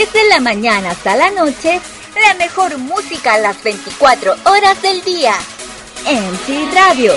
[0.00, 1.78] Desde la mañana hasta la noche,
[2.26, 5.34] la mejor música a las 24 horas del día.
[6.06, 7.12] MC Radio.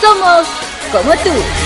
[0.00, 0.46] Somos
[0.92, 1.61] como tú.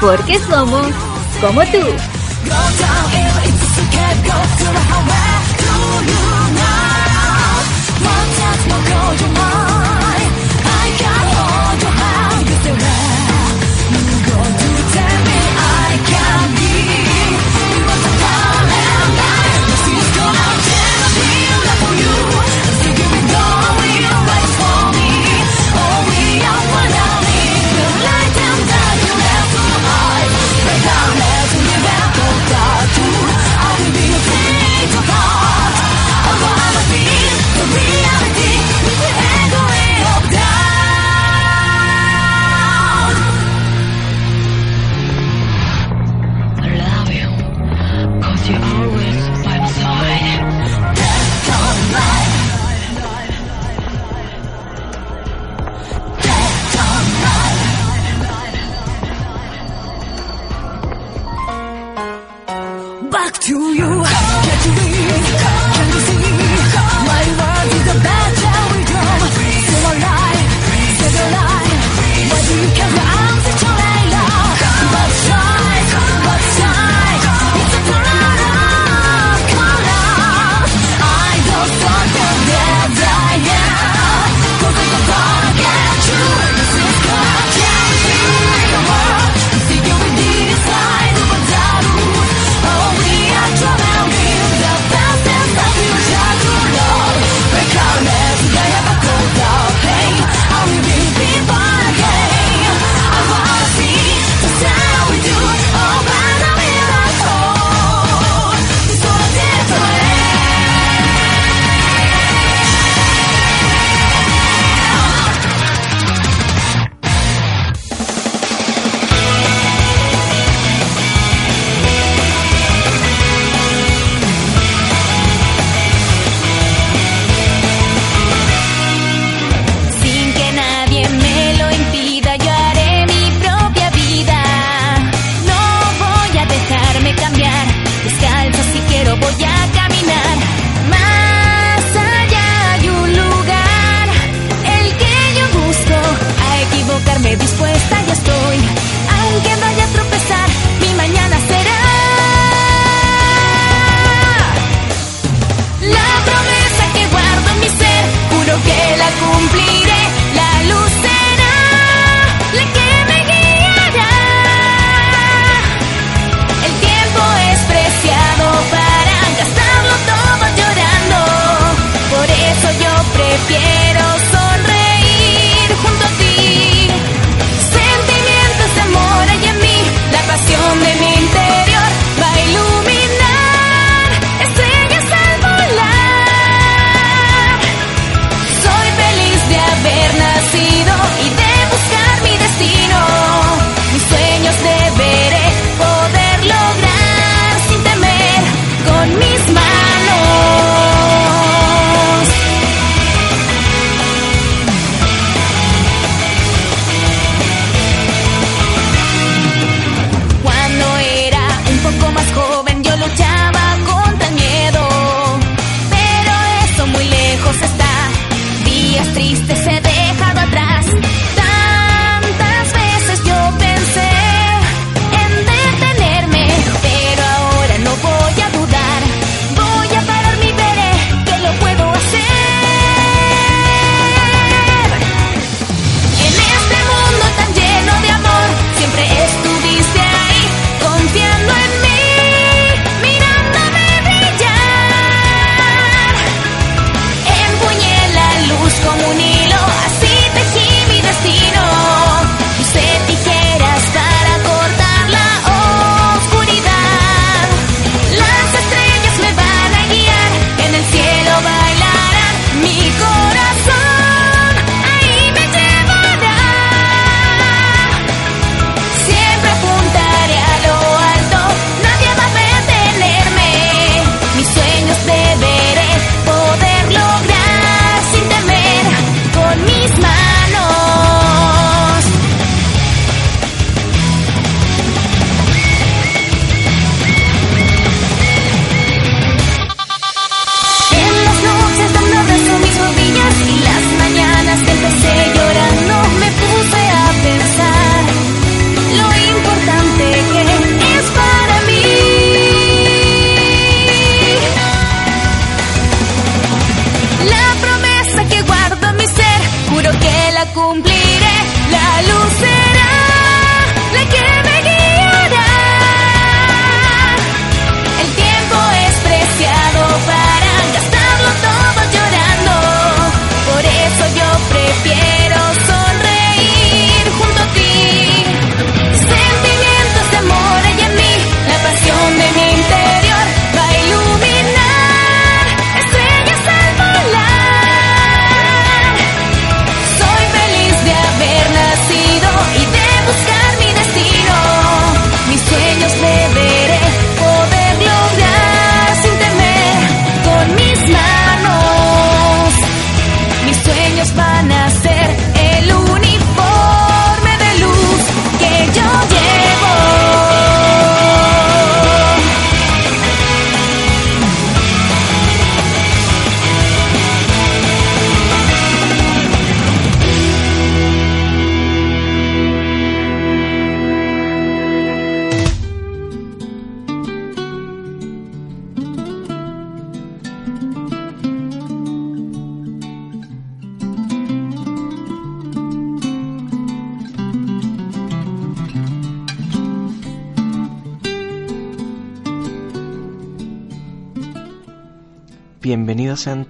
[0.00, 0.86] Porque somos
[1.40, 1.99] como tú.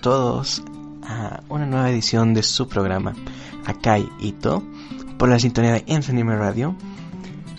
[0.01, 0.63] Todos
[1.03, 3.15] a una nueva edición de su programa
[3.67, 4.63] Akai Ito
[5.19, 6.75] por la sintonía de Anime Radio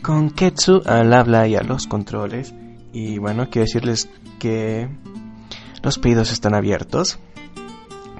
[0.02, 2.54] con Ketsu al habla y a los controles.
[2.92, 4.90] Y bueno quiero decirles que
[5.84, 7.20] los pedidos están abiertos.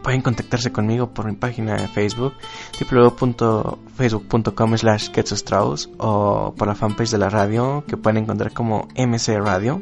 [0.04, 2.34] Pueden contactarse conmigo por mi página de Facebook
[2.80, 9.40] www.facebook.com slash Strauss o por la fanpage de la radio que pueden encontrar como MC
[9.40, 9.82] Radio.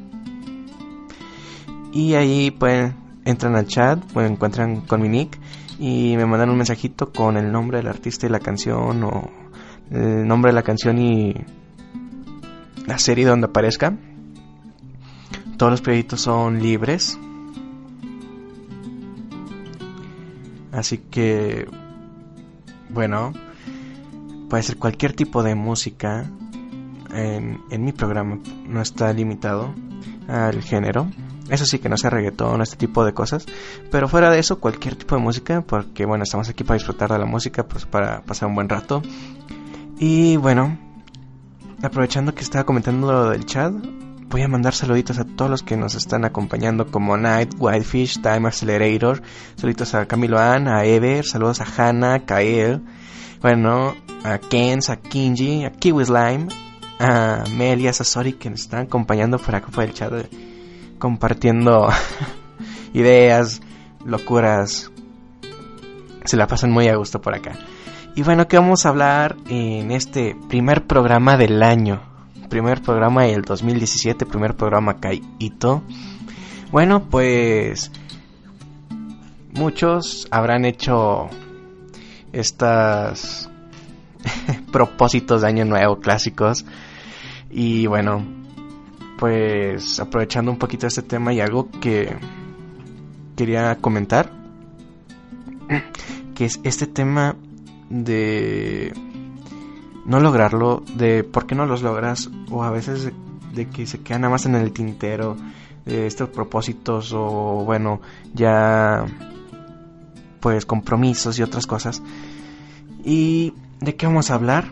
[1.92, 5.38] y ahí pueden entran al chat, pues encuentran con mi nick
[5.78, 9.30] y me mandan un mensajito con el nombre del artista y la canción o
[9.92, 11.32] el nombre de la canción y
[12.88, 13.96] la serie donde aparezca.
[15.56, 17.16] Todos los proyectos son libres.
[20.72, 21.68] Así que,
[22.88, 23.32] bueno,
[24.52, 26.26] puede ser cualquier tipo de música
[27.10, 29.74] en, en mi programa, no está limitado
[30.28, 31.10] al género.
[31.48, 33.46] Eso sí, que no sea reggaetón, este tipo de cosas.
[33.90, 37.18] Pero fuera de eso, cualquier tipo de música, porque bueno, estamos aquí para disfrutar de
[37.18, 39.00] la música, pues para pasar un buen rato.
[39.98, 40.76] Y bueno,
[41.82, 43.72] aprovechando que estaba comentando lo del chat,
[44.28, 48.48] voy a mandar saluditos a todos los que nos están acompañando, como Night, Whitefish, Time
[48.48, 49.22] Accelerator.
[49.56, 52.82] Saluditos a Camilo Ann, a Ever, saludos a Hannah, Kael.
[53.42, 56.46] Bueno, a Kens, a Kinji, a Kiwi Slime,
[57.00, 60.12] a Melia, a Sasori que nos están acompañando por acá por el chat,
[61.00, 61.88] compartiendo
[62.94, 63.60] ideas,
[64.04, 64.92] locuras.
[66.24, 67.54] Se la pasan muy a gusto por acá.
[68.14, 72.00] Y bueno, ¿qué vamos a hablar en este primer programa del año?
[72.48, 75.82] Primer programa del 2017, primer programa Kaito.
[76.70, 77.90] Bueno, pues
[79.52, 81.28] muchos habrán hecho
[82.32, 83.50] estas
[84.72, 86.64] propósitos de año nuevo clásicos.
[87.50, 88.24] Y bueno,
[89.18, 92.16] pues aprovechando un poquito este tema y algo que
[93.36, 94.32] quería comentar,
[96.34, 97.36] que es este tema
[97.88, 98.92] de
[100.06, 103.12] no lograrlo, de por qué no los logras, o a veces
[103.54, 105.36] de, que se quedan nada más en el tintero,
[105.84, 108.00] de estos propósitos, o bueno,
[108.34, 109.04] ya
[110.42, 112.02] pues compromisos y otras cosas.
[113.04, 114.66] ¿Y de qué vamos a hablar?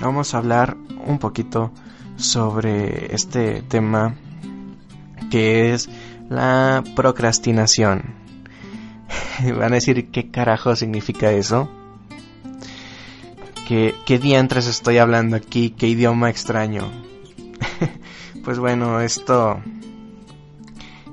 [0.00, 1.70] Vamos a hablar un poquito
[2.16, 4.16] sobre este tema
[5.30, 5.88] que es
[6.28, 8.14] la procrastinación.
[9.42, 11.70] Van a decir qué carajo significa eso.
[13.68, 15.70] ¿Qué, qué diantres estoy hablando aquí?
[15.70, 16.90] ¿Qué idioma extraño?
[18.44, 19.60] pues bueno, esto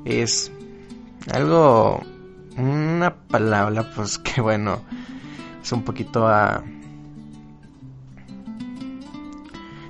[0.06, 0.52] es
[1.32, 2.04] algo,
[2.58, 4.82] una palabra pues que bueno,
[5.62, 6.64] es un poquito a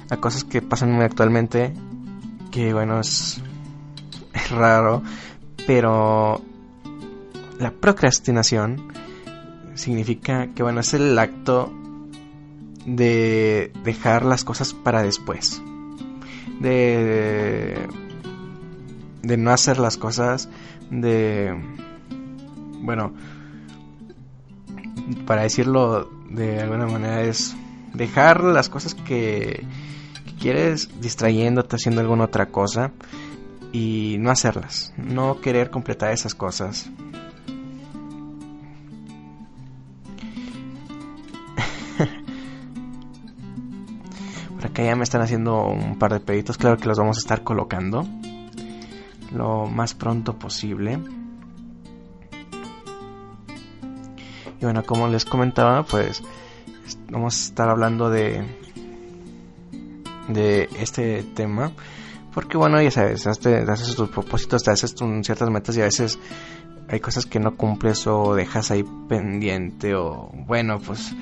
[0.10, 1.74] a cosas que pasan actualmente
[2.52, 3.42] que bueno es,
[4.34, 5.02] es raro
[5.66, 6.42] pero
[7.60, 8.94] la procrastinación
[9.74, 11.74] significa que bueno es el acto
[12.86, 15.62] de dejar las cosas para después
[16.60, 17.88] de
[19.24, 20.50] de no hacer las cosas
[20.92, 21.58] de
[22.84, 23.14] bueno
[25.26, 27.56] para decirlo de alguna manera es
[27.94, 29.66] dejar las cosas que
[30.40, 32.92] quieres distrayéndote haciendo alguna otra cosa
[33.72, 36.92] y no hacerlas, no querer completar esas cosas.
[44.56, 47.22] Por acá ya me están haciendo un par de peditos, claro que los vamos a
[47.22, 48.06] estar colocando
[49.34, 51.00] lo más pronto posible.
[54.64, 56.24] Y bueno, como les comentaba, pues
[57.12, 58.46] vamos a estar hablando de
[60.30, 61.74] de este tema.
[62.34, 66.18] Porque bueno, ya sabes, haces tus propósitos, te haces ciertas metas y a veces
[66.88, 71.14] hay cosas que no cumples o dejas ahí pendiente o bueno, pues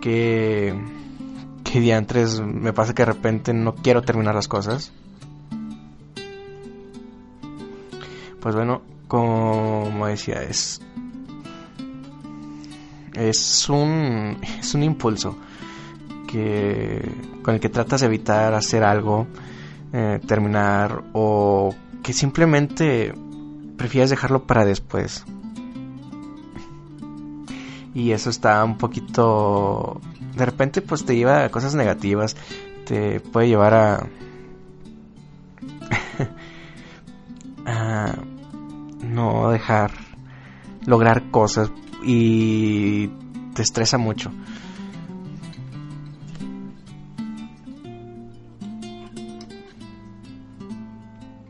[0.00, 0.74] que
[1.62, 4.90] que diantres me pasa que de repente no quiero terminar las cosas.
[8.40, 10.80] Pues bueno, como decía, es
[13.14, 15.36] es un es un impulso
[16.26, 17.00] que
[17.42, 19.26] con el que tratas de evitar hacer algo,
[19.92, 23.14] eh, terminar o que simplemente
[23.76, 25.24] prefieres dejarlo para después.
[27.94, 30.00] Y eso está un poquito...
[30.36, 32.36] De repente pues te lleva a cosas negativas,
[32.86, 33.96] te puede llevar a...
[37.66, 38.14] a
[39.02, 39.90] no dejar
[40.86, 41.70] lograr cosas
[42.02, 43.08] y
[43.54, 44.32] te estresa mucho.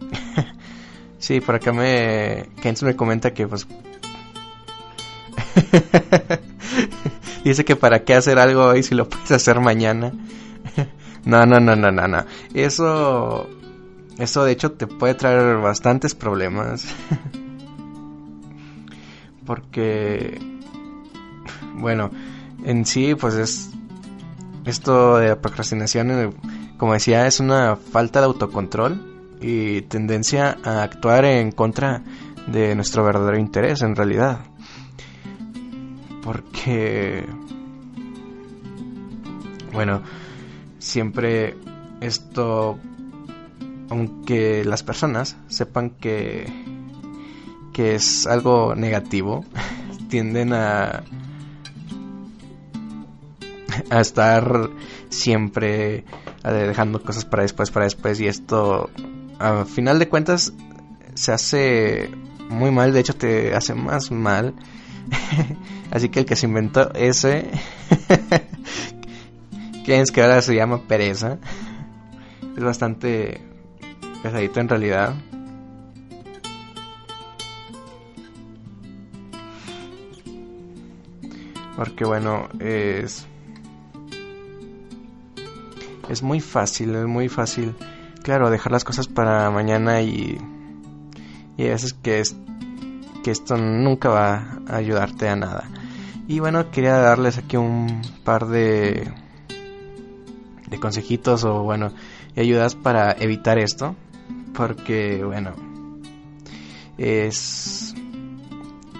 [1.18, 3.66] sí, por acá me Kens me comenta que pues
[7.44, 10.12] dice que para qué hacer algo hoy si lo puedes hacer mañana.
[11.24, 12.24] no, no, no, no, no, no.
[12.54, 13.48] Eso
[14.18, 16.84] eso de hecho te puede traer bastantes problemas.
[19.50, 20.38] Porque.
[21.74, 22.12] Bueno,
[22.64, 23.70] en sí, pues es.
[24.64, 26.30] Esto de la procrastinación, eh,
[26.76, 32.04] como decía, es una falta de autocontrol y tendencia a actuar en contra
[32.46, 34.38] de nuestro verdadero interés en realidad.
[36.22, 37.26] Porque,
[39.72, 40.00] bueno,
[40.78, 41.56] siempre
[42.00, 42.78] esto,
[43.88, 46.46] aunque las personas sepan que,
[47.80, 49.42] que es algo negativo,
[50.10, 51.02] tienden a,
[53.88, 54.68] a estar
[55.08, 56.04] siempre
[56.44, 58.90] dejando cosas para después, para después y esto
[59.38, 60.52] a final de cuentas
[61.14, 62.10] se hace
[62.50, 64.52] muy mal, de hecho te hace más mal.
[65.90, 67.48] Así que el que se inventó ese,
[69.86, 71.38] que es que ahora se llama pereza,
[72.54, 73.40] es bastante
[74.22, 75.14] pesadito en realidad.
[81.76, 83.26] Porque bueno, es...
[86.08, 87.74] Es muy fácil, es muy fácil
[88.22, 90.38] claro, dejar las cosas para mañana y,
[91.56, 92.36] y a veces que, es,
[93.22, 95.68] que esto nunca va a ayudarte a nada.
[96.28, 99.12] Y bueno, quería darles aquí un par de,
[100.68, 101.92] de consejitos o bueno,
[102.36, 103.96] ayudas para evitar esto.
[104.54, 105.54] Porque bueno,
[106.98, 107.94] es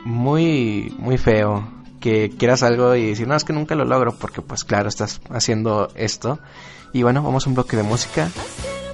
[0.05, 4.43] muy, muy feo que quieras algo y decir, no, es que nunca lo logro porque
[4.43, 6.41] pues claro, estás haciendo esto.
[6.93, 8.31] Y bueno, vamos a un bloque de música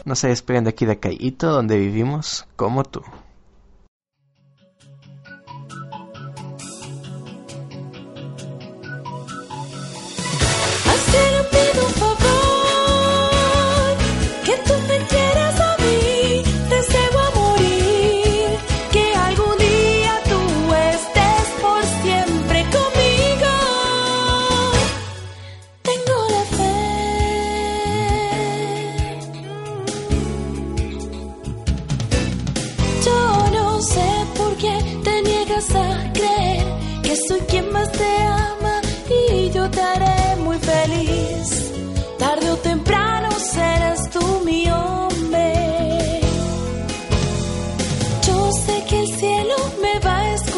[0.06, 3.02] no se despeguen de aquí de Caíto, donde vivimos como tú.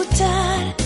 [0.04, 0.77] Que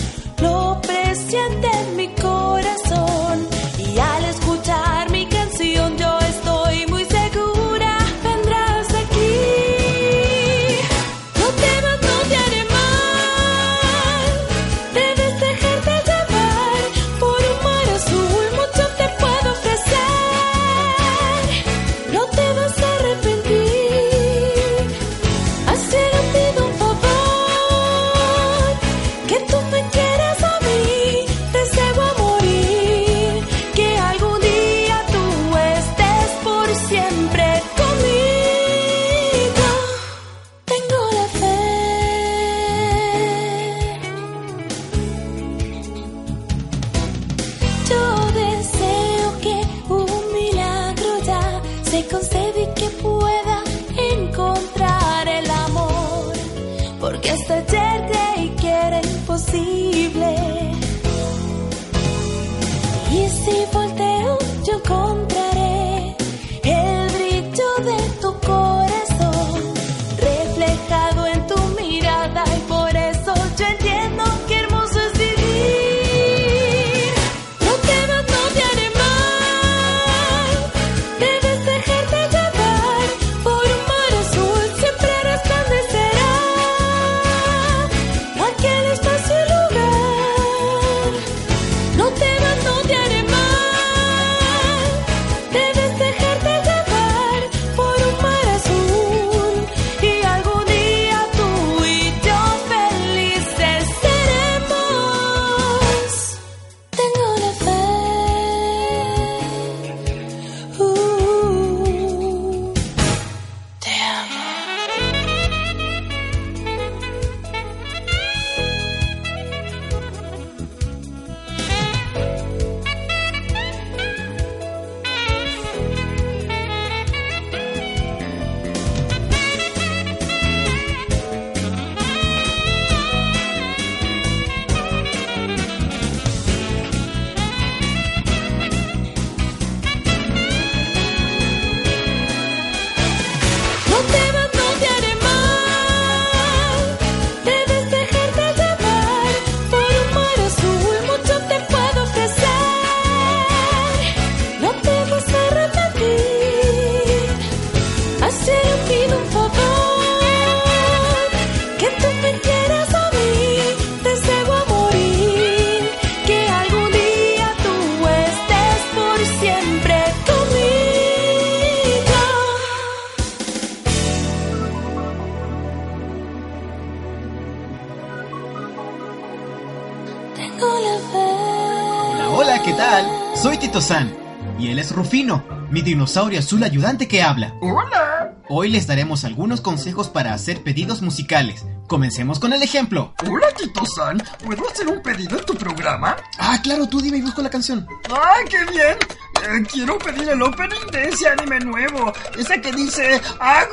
[185.13, 187.53] Rufino, mi dinosaurio azul ayudante que habla.
[187.61, 188.33] Hola.
[188.49, 191.67] Hoy les daremos algunos consejos para hacer pedidos musicales.
[191.85, 193.13] Comencemos con el ejemplo.
[193.29, 194.23] Hola, Tito San.
[194.43, 196.15] ¿Puedo hacer un pedido en tu programa?
[196.39, 197.85] Ah, claro, tú dime y busco la canción.
[198.09, 198.97] ¡Ay, qué bien!
[199.43, 202.11] Eh, quiero pedir el opening de ese anime nuevo.
[202.35, 203.21] Ese que dice...
[203.39, 203.65] Ah,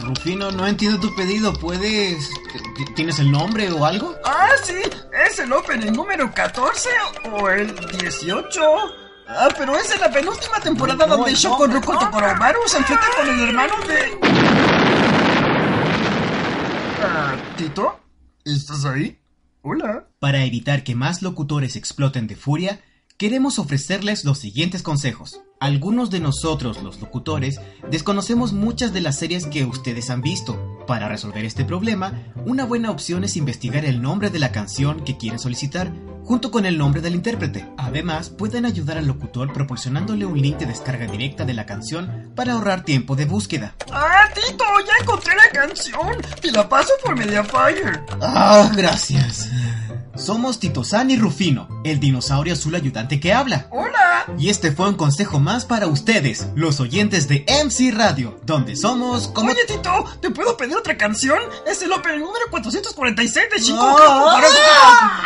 [0.00, 1.52] Rufino, no entiendo tu pedido.
[1.52, 2.28] ¿Puedes...
[2.96, 4.16] ¿Tienes el nombre o algo?
[4.24, 4.82] Ah, sí.
[5.42, 6.88] El opening número 14
[7.32, 8.60] o el 18.
[9.26, 11.98] Ah, pero es en la penúltima temporada No, donde no, Shokoroku no.
[11.98, 14.18] Tokoromaru se enfrenta con el hermano de...
[17.02, 17.98] Ah, ¿Tito?
[18.44, 19.18] ¿Estás ahí?
[19.62, 20.06] Hola.
[20.20, 22.80] Para evitar que más locutores exploten de furia,
[23.16, 25.40] queremos ofrecerles los siguientes consejos.
[25.58, 30.71] Algunos de nosotros, los locutores, desconocemos muchas de las series que ustedes han visto.
[30.86, 32.12] Para resolver este problema,
[32.44, 35.92] una buena opción es investigar el nombre de la canción que quieren solicitar
[36.24, 37.66] junto con el nombre del intérprete.
[37.76, 42.54] Además, pueden ayudar al locutor proporcionándole un link de descarga directa de la canción para
[42.54, 43.74] ahorrar tiempo de búsqueda.
[43.92, 46.16] Ah, Tito, ya encontré la canción.
[46.40, 48.00] Te la paso por Mediafire.
[48.20, 49.50] Ah, gracias.
[50.16, 53.66] Somos Tito San y Rufino, el dinosaurio azul ayudante que habla.
[53.70, 54.26] Hola.
[54.38, 59.28] Y este fue un consejo más para ustedes, los oyentes de MC Radio, donde somos
[59.28, 59.50] como...
[59.50, 61.38] Oye, Tito, ¿te puedo pedir otra canción?
[61.66, 65.22] Es el opening número 446 de Shinko Ah.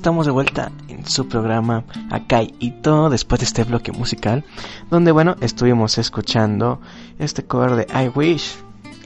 [0.00, 4.46] Estamos de vuelta en su programa Akai Ito después de este bloque musical,
[4.88, 6.80] donde bueno, estuvimos escuchando
[7.18, 8.56] este cover de I Wish,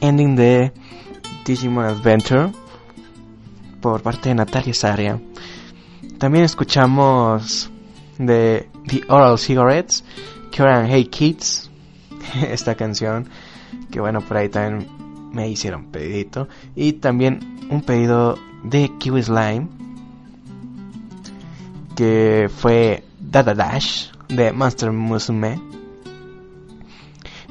[0.01, 0.73] ending de
[1.45, 2.53] Digimon Adventure
[3.81, 5.21] por parte de Natalia Saria.
[6.19, 7.73] También escuchamos
[8.19, 10.05] de The Oral Cigarettes,
[10.53, 11.73] que eran Hey Kids,
[12.49, 13.29] esta canción
[13.91, 14.89] que bueno, por ahí también
[15.33, 19.83] me hicieron pedidito y también un pedido de Kiwi Slime
[21.97, 25.61] que fue Dada Dash de Monster Musume.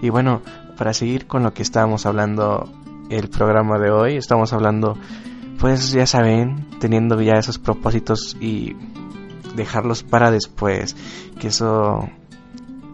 [0.01, 0.41] Y bueno,
[0.77, 2.69] para seguir con lo que estábamos hablando
[3.09, 4.97] el programa de hoy, estamos hablando,
[5.59, 8.75] pues ya saben, teniendo ya esos propósitos y
[9.55, 10.95] dejarlos para después,
[11.39, 12.09] que eso,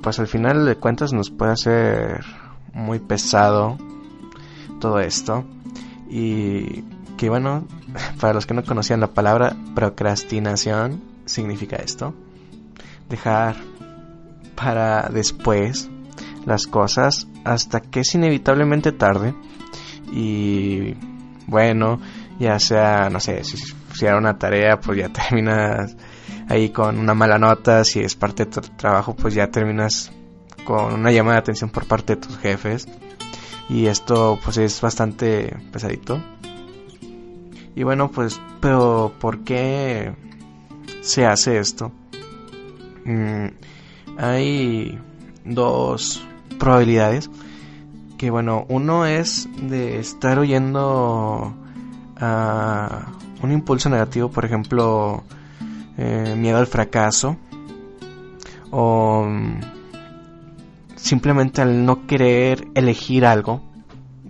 [0.01, 2.23] pues al final de cuentas nos puede hacer
[2.73, 3.77] muy pesado
[4.79, 5.45] todo esto.
[6.09, 6.83] Y
[7.17, 7.65] que bueno,
[8.19, 12.13] para los que no conocían la palabra procrastinación, significa esto.
[13.07, 13.55] Dejar
[14.55, 15.89] para después
[16.45, 19.33] las cosas hasta que es inevitablemente tarde.
[20.11, 20.95] Y
[21.47, 21.99] bueno,
[22.39, 25.95] ya sea, no sé, si, si era una tarea, pues ya terminas
[26.47, 27.83] ahí con una mala nota.
[27.83, 30.11] Si es parte de tu trabajo, pues ya terminas
[30.65, 32.87] con una llamada de atención por parte de tus jefes.
[33.69, 36.21] Y esto pues es bastante pesadito.
[37.75, 40.13] Y bueno, pues, pero ¿por qué
[41.01, 41.91] se hace esto?
[43.05, 43.47] Mm,
[44.17, 44.99] hay
[45.45, 46.25] dos
[46.57, 47.29] probabilidades.
[48.17, 51.53] Que bueno, uno es de estar oyendo
[52.17, 53.05] a
[53.41, 55.23] un impulso negativo, por ejemplo,
[55.97, 57.37] eh, miedo al fracaso.
[58.71, 59.59] O mm,
[60.95, 63.61] simplemente al no querer elegir algo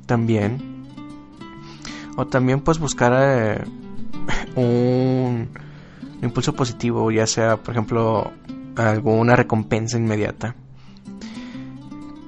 [0.05, 0.69] también
[2.19, 3.63] o también pues buscar eh,
[4.55, 5.49] un,
[6.21, 8.31] impulso positivo, ya sea por ejemplo
[8.75, 10.55] alguna recompensa inmediata.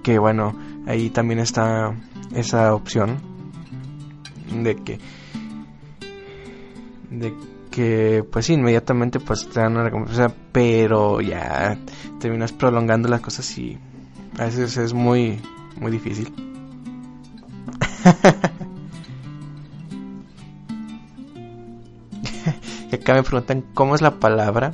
[0.04, 0.56] Que bueno,
[0.88, 1.96] ahí también está
[2.34, 3.18] esa opción
[4.52, 5.00] de que
[7.10, 7.34] de
[7.70, 11.78] que pues sí, inmediatamente pues te dan una recompensa, pero ya
[12.20, 13.78] terminas prolongando las cosas y
[14.38, 15.40] a veces es muy
[15.80, 16.34] muy difícil.
[23.14, 24.74] me preguntan cómo es la palabra.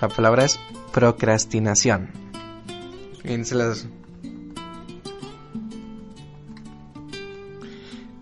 [0.00, 0.60] la palabra es
[0.92, 2.10] procrastinación.
[3.22, 3.86] Fíjense las.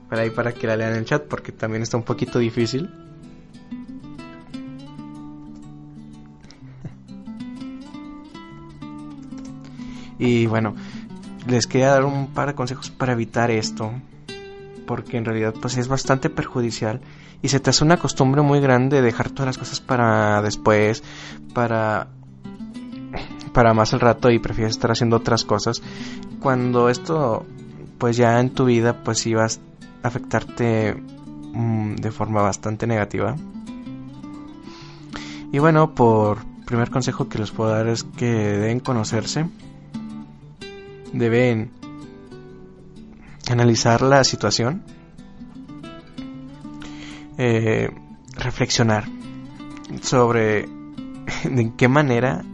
[0.09, 2.91] Para ahí para que la lean en el chat porque también está un poquito difícil.
[10.21, 10.75] y bueno,
[11.49, 13.91] les quería dar un par de consejos para evitar esto
[14.91, 17.01] porque en realidad pues es bastante perjudicial
[17.43, 21.05] y se te hace una costumbre muy grande dejar todas las cosas para después,
[21.55, 22.09] para
[23.53, 25.81] para más al rato y prefieres estar haciendo otras cosas.
[26.41, 27.47] Cuando esto
[27.99, 29.49] pues ya en tu vida pues iba a
[30.03, 31.01] afectarte
[31.53, 33.37] mm, de forma bastante negativa.
[35.53, 39.47] Y bueno por primer consejo que les puedo dar es que deben conocerse
[41.13, 41.80] deben
[43.51, 44.83] analizar la situación,
[47.39, 47.91] eh,
[48.37, 49.05] reflexionar
[50.03, 50.69] sobre
[51.45, 52.45] de qué manera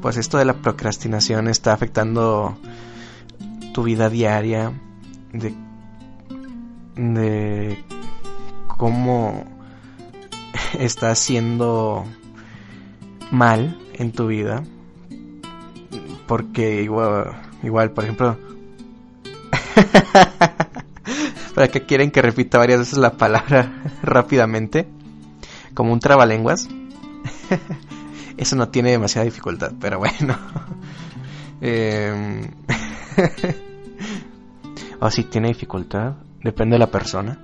[0.00, 2.56] pues esto de la procrastinación está afectando
[3.72, 4.72] tu vida diaria,
[5.32, 5.54] de,
[6.96, 7.84] de
[8.76, 9.44] cómo
[10.78, 12.04] está haciendo
[13.30, 14.62] mal en tu vida,
[16.26, 18.38] porque igual, igual por ejemplo,
[21.54, 24.88] ¿Para qué quieren que repita varias veces la palabra rápidamente?
[25.74, 26.68] Como un trabalenguas.
[28.36, 30.36] Eso no tiene demasiada dificultad, pero bueno.
[31.60, 32.50] eh...
[35.00, 37.38] o si tiene dificultad, depende de la persona.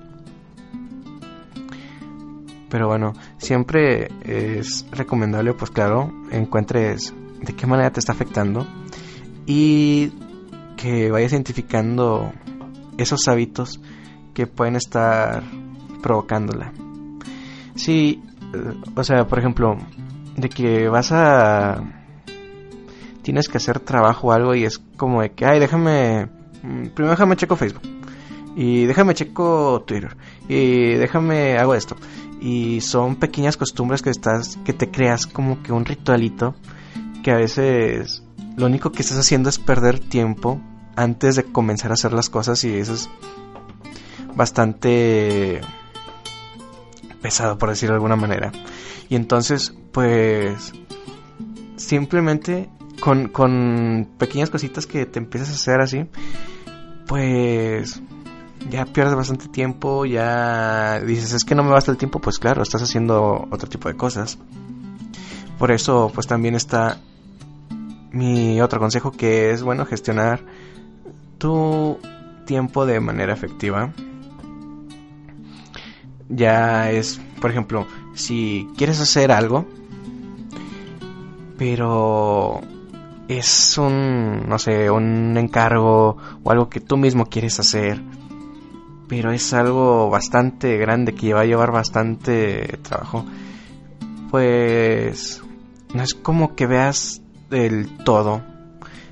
[2.69, 8.67] Pero bueno, siempre es recomendable, pues claro, encuentres de qué manera te está afectando
[9.47, 10.13] y
[10.77, 12.33] que vayas identificando
[12.99, 13.81] esos hábitos
[14.33, 15.43] que pueden estar
[16.03, 16.73] provocándola.
[17.75, 18.23] Sí,
[18.55, 19.77] eh, o sea, por ejemplo,
[20.37, 21.83] de que vas a...
[23.23, 26.27] Tienes que hacer trabajo o algo y es como de que, ay, déjame...
[26.63, 27.83] Mm, primero déjame checo Facebook.
[28.57, 30.17] Y déjame checo Twitter.
[30.49, 31.97] Y déjame hago esto.
[32.41, 36.55] Y son pequeñas costumbres que estás que te creas como que un ritualito
[37.23, 38.23] que a veces
[38.57, 40.61] lo único que estás haciendo es perder tiempo
[40.97, 43.09] antes de comenzar a hacer las cosas y eso es
[44.35, 45.61] bastante
[47.21, 48.53] pesado, por decirlo de alguna manera.
[49.09, 50.73] Y entonces, pues,
[51.77, 52.69] simplemente
[53.01, 56.07] con, con pequeñas cositas que te empiezas a hacer así,
[57.07, 58.01] pues
[58.71, 62.63] ya pierdes bastante tiempo, ya dices, es que no me basta el tiempo, pues claro,
[62.63, 64.39] estás haciendo otro tipo de cosas.
[65.59, 66.99] Por eso, pues también está
[68.15, 70.41] mi otro consejo que es, bueno, gestionar
[71.39, 71.99] tu
[72.47, 73.93] tiempo de manera efectiva.
[76.29, 79.67] Ya es, por ejemplo, si quieres hacer algo,
[81.59, 82.61] pero
[83.29, 88.01] es un, no sé, un encargo o algo que tú mismo quieres hacer,
[89.09, 93.25] pero es algo bastante grande que va a llevar bastante trabajo,
[94.31, 95.43] pues
[95.95, 97.21] no es como que veas
[97.55, 98.43] el todo,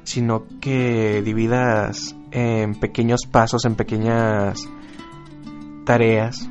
[0.05, 4.69] sino que dividas en pequeños pasos, en pequeñas
[5.85, 6.49] tareas,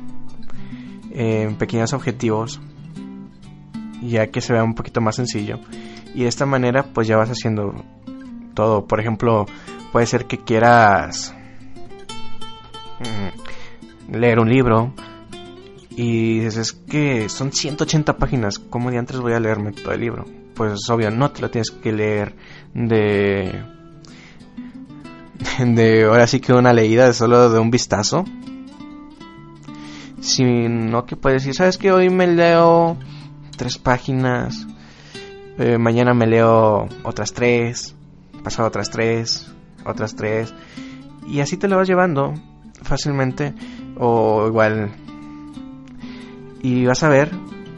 [1.10, 2.60] en pequeños objetivos,
[4.02, 5.58] ya que se vea un poquito más sencillo.
[6.14, 7.74] Y de esta manera pues ya vas haciendo
[8.54, 8.86] todo.
[8.86, 9.46] Por ejemplo,
[9.92, 11.34] puede ser que quieras
[13.00, 14.92] mm, leer un libro
[15.90, 20.00] y dices es que son 180 páginas, ¿cómo de antes voy a leerme todo el
[20.00, 20.41] libro?
[20.54, 22.34] Pues obvio, no te lo tienes que leer
[22.74, 23.62] de
[25.58, 28.24] de ahora sí que una leída solo de un vistazo.
[30.20, 32.96] Sino que puedes decir, ¿sabes que Hoy me leo
[33.56, 34.66] tres páginas,
[35.58, 37.94] eh, mañana me leo otras tres,
[38.44, 39.52] pasado otras tres,
[39.84, 40.54] otras tres,
[41.26, 42.34] y así te lo vas llevando
[42.82, 43.52] fácilmente,
[43.98, 44.92] o igual,
[46.62, 47.30] y vas a ver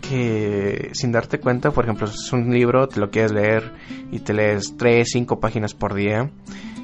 [0.09, 3.73] que sin darte cuenta, por ejemplo, es un libro, te lo quieres leer
[4.11, 6.31] y te lees tres, cinco páginas por día,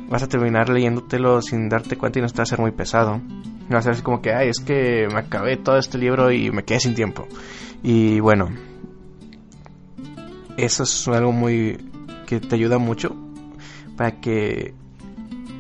[0.08, 3.18] vas a terminar leyéndotelo sin darte cuenta y no te va a ser muy pesado.
[3.18, 6.32] No va a ser así como que, ay, es que me acabé todo este libro
[6.32, 7.28] y me quedé sin tiempo.
[7.82, 8.48] Y bueno,
[10.56, 11.78] eso es algo muy
[12.26, 13.16] que te ayuda mucho
[13.96, 14.74] para que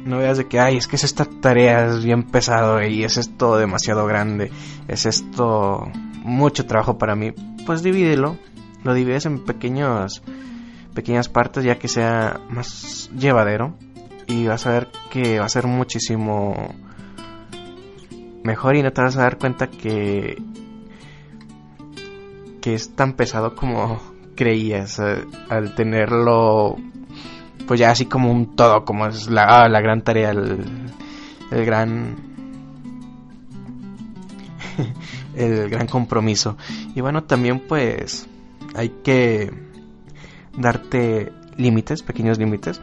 [0.04, 3.16] no veas de que, ay, es que es esta tarea es bien pesado y es
[3.16, 4.50] esto demasiado grande,
[4.88, 5.90] es esto
[6.24, 7.32] mucho trabajo para mí.
[7.66, 8.36] Pues divídelo,
[8.84, 10.22] lo divides en pequeños
[10.94, 13.74] pequeñas partes ya que sea más llevadero
[14.26, 16.74] y vas a ver que va a ser muchísimo
[18.42, 20.42] mejor y no te vas a dar cuenta que
[22.60, 24.00] que es tan pesado como
[24.36, 26.76] creías eh, al tenerlo
[27.66, 30.64] pues ya así como un todo como es la, ah, la gran tarea el,
[31.50, 32.16] el gran
[35.40, 36.56] el gran compromiso
[36.94, 38.26] y bueno también pues
[38.74, 39.50] hay que
[40.56, 42.80] darte límites pequeños límites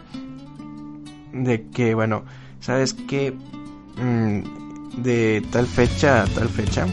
[1.34, 2.24] de que bueno
[2.60, 6.88] sabes que mm, de tal fecha a tal fecha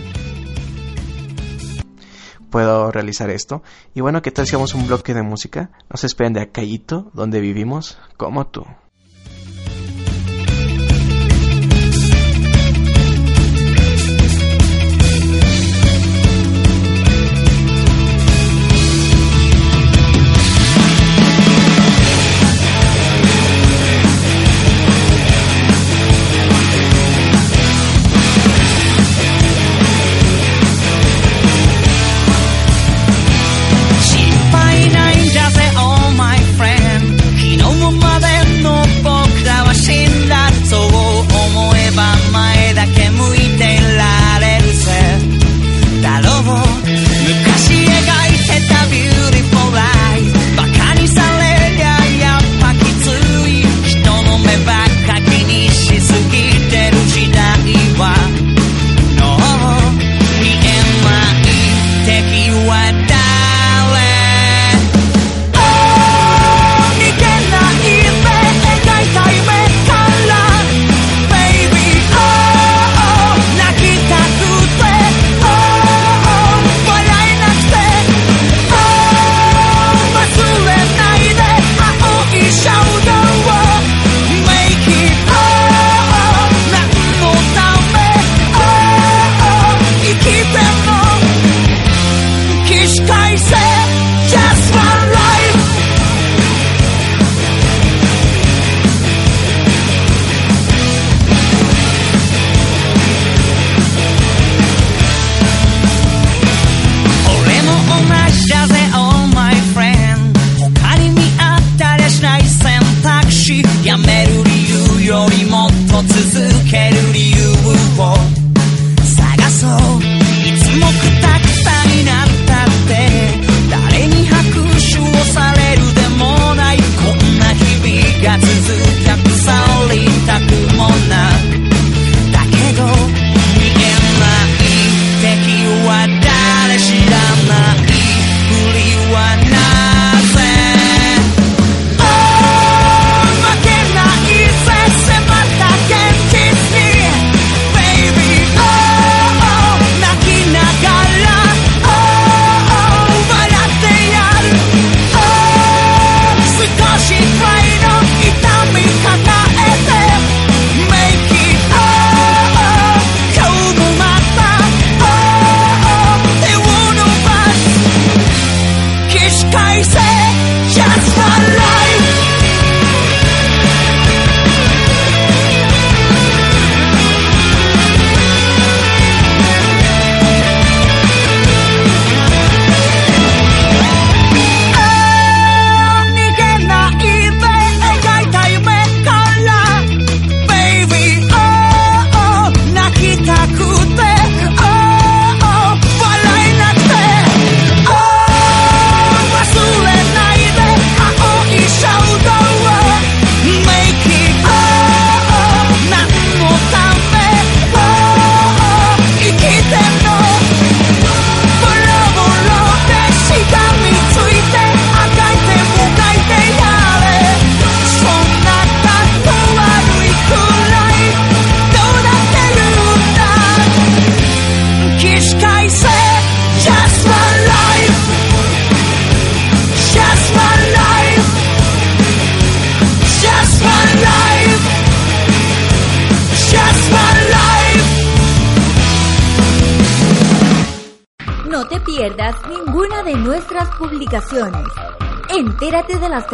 [2.55, 3.65] puedo realizar esto.
[3.95, 5.71] Y bueno, ¿qué tal si hacemos un bloque de música?
[5.91, 8.65] Nos esperen de Acayito, donde vivimos como tú.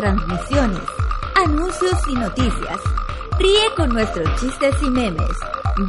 [0.00, 0.80] transmisiones,
[1.44, 2.80] anuncios y noticias.
[3.38, 5.36] Ríe con nuestros chistes y memes.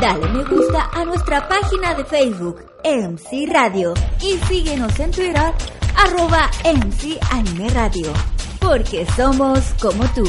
[0.01, 3.93] Dale me gusta a nuestra página de Facebook, MC Radio.
[4.21, 5.53] Y síguenos en Twitter,
[5.95, 8.11] arroba MC Anime Radio.
[8.59, 10.25] Porque somos como tú.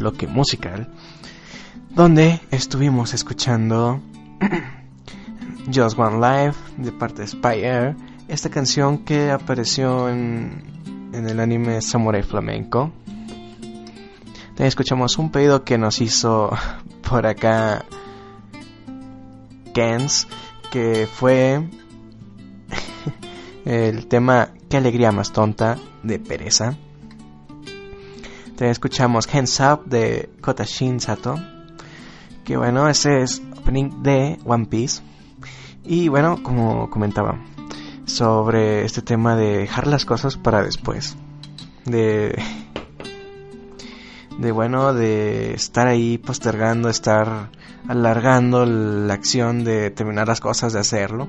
[0.00, 0.88] Bloque musical,
[1.90, 4.00] donde estuvimos escuchando
[5.72, 7.96] Just One Life de parte de Spire,
[8.26, 10.62] esta canción que apareció en,
[11.12, 12.92] en el anime Samurai Flamenco.
[14.48, 16.50] También escuchamos un pedido que nos hizo
[17.08, 17.84] por acá
[19.74, 20.26] Kens,
[20.70, 21.68] que fue
[23.64, 26.76] el tema Qué alegría más tonta de pereza.
[28.68, 31.36] Escuchamos Hands Up de Kotashin Sato.
[32.44, 35.02] Que bueno, ese es opening de One Piece.
[35.82, 37.40] Y bueno, como comentaba,
[38.04, 41.16] sobre este tema de dejar las cosas para después.
[41.86, 42.38] De.
[44.38, 47.50] De bueno, de estar ahí postergando, estar
[47.88, 51.28] alargando la acción de terminar las cosas, de hacerlo.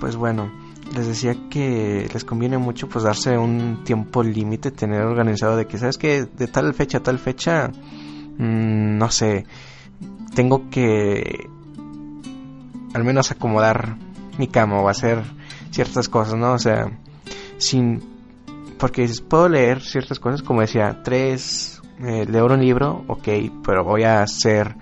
[0.00, 0.50] Pues bueno,
[0.94, 5.78] les decía que les conviene mucho pues darse un tiempo límite, tener organizado de que,
[5.78, 9.46] ¿sabes que De tal fecha a tal fecha, mm, no sé,
[10.34, 11.48] tengo que
[12.94, 13.96] al menos acomodar
[14.38, 15.22] mi cama o hacer
[15.70, 16.52] ciertas cosas, ¿no?
[16.52, 16.90] O sea,
[17.58, 18.02] sin...
[18.78, 23.28] Porque dices, puedo leer ciertas cosas, como decía, tres, eh, leer un libro, ok,
[23.64, 24.76] pero voy a hacer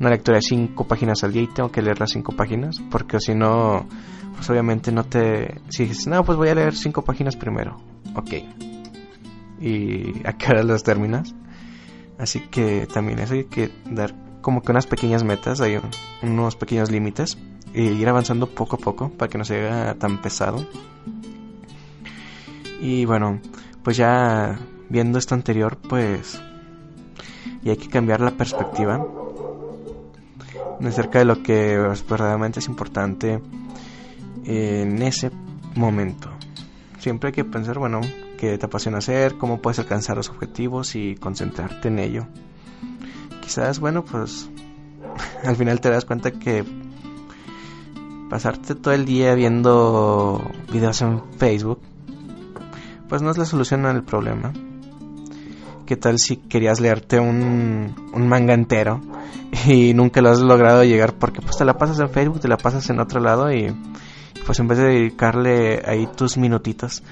[0.00, 3.20] una lectura de cinco páginas al día y tengo que leer las cinco páginas, porque
[3.20, 3.86] si no,
[4.36, 5.60] pues obviamente no te...
[5.70, 7.80] Si dices, no, pues voy a leer cinco páginas primero,
[8.14, 8.30] ok.
[9.60, 11.34] ¿Y a qué hora las terminas?
[12.18, 16.56] Así que también eso hay que dar como que unas pequeñas metas, hay un- unos
[16.56, 17.36] pequeños límites
[17.74, 20.64] e ir avanzando poco a poco para que no se haga tan pesado.
[22.80, 23.40] Y bueno,
[23.82, 24.58] pues ya
[24.88, 26.40] viendo esto anterior, pues
[27.64, 29.00] y hay que cambiar la perspectiva
[30.84, 31.76] acerca de lo que
[32.08, 33.40] verdaderamente es importante
[34.46, 35.30] en ese
[35.74, 36.30] momento.
[36.98, 38.00] Siempre hay que pensar, bueno,
[38.38, 42.26] qué te apasiona hacer, cómo puedes alcanzar los objetivos y concentrarte en ello.
[43.40, 44.50] Quizás, bueno, pues
[45.44, 46.64] al final te das cuenta que
[48.28, 50.42] pasarte todo el día viendo
[50.72, 51.80] videos en Facebook,
[53.08, 54.52] pues no es la solución al problema.
[55.86, 59.00] ¿Qué tal si querías leerte un, un manga entero
[59.66, 62.56] y nunca lo has logrado llegar porque pues te la pasas en Facebook, te la
[62.56, 63.72] pasas en otro lado y
[64.44, 67.02] pues en vez de dedicarle ahí tus minutitos,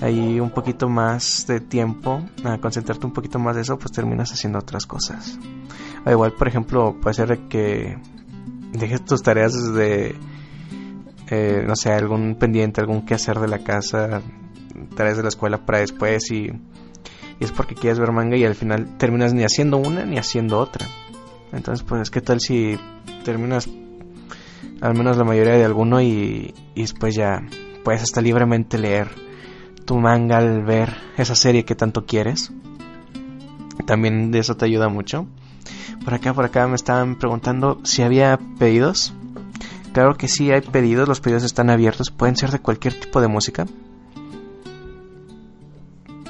[0.00, 4.32] ahí un poquito más de tiempo, a concentrarte un poquito más de eso, pues terminas
[4.32, 5.38] haciendo otras cosas.
[6.04, 7.98] O igual, por ejemplo, puede ser que
[8.72, 10.16] dejes tus tareas de,
[11.30, 14.22] eh, no sé, algún pendiente, algún quehacer de la casa,
[14.96, 18.54] tareas de la escuela para después y, y es porque quieres ver manga y al
[18.54, 20.86] final terminas ni haciendo una ni haciendo otra.
[21.52, 22.78] Entonces, pues, ¿qué tal si
[23.24, 23.68] terminas
[24.82, 27.42] al menos la mayoría de alguno y, y después ya
[27.84, 29.08] puedes hasta libremente leer
[29.86, 32.52] tu manga al ver esa serie que tanto quieres?
[33.86, 35.26] También de eso te ayuda mucho.
[36.04, 39.14] Por acá, por acá me estaban preguntando si había pedidos.
[39.92, 43.28] Claro que sí hay pedidos, los pedidos están abiertos, pueden ser de cualquier tipo de
[43.28, 43.66] música.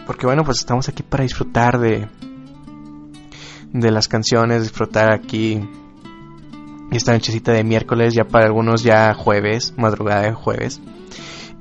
[0.06, 2.08] Porque bueno, pues estamos aquí para disfrutar de
[3.72, 5.66] de las canciones, disfrutar aquí
[6.96, 10.80] esta nochecita de miércoles, ya para algunos ya jueves, madrugada de jueves.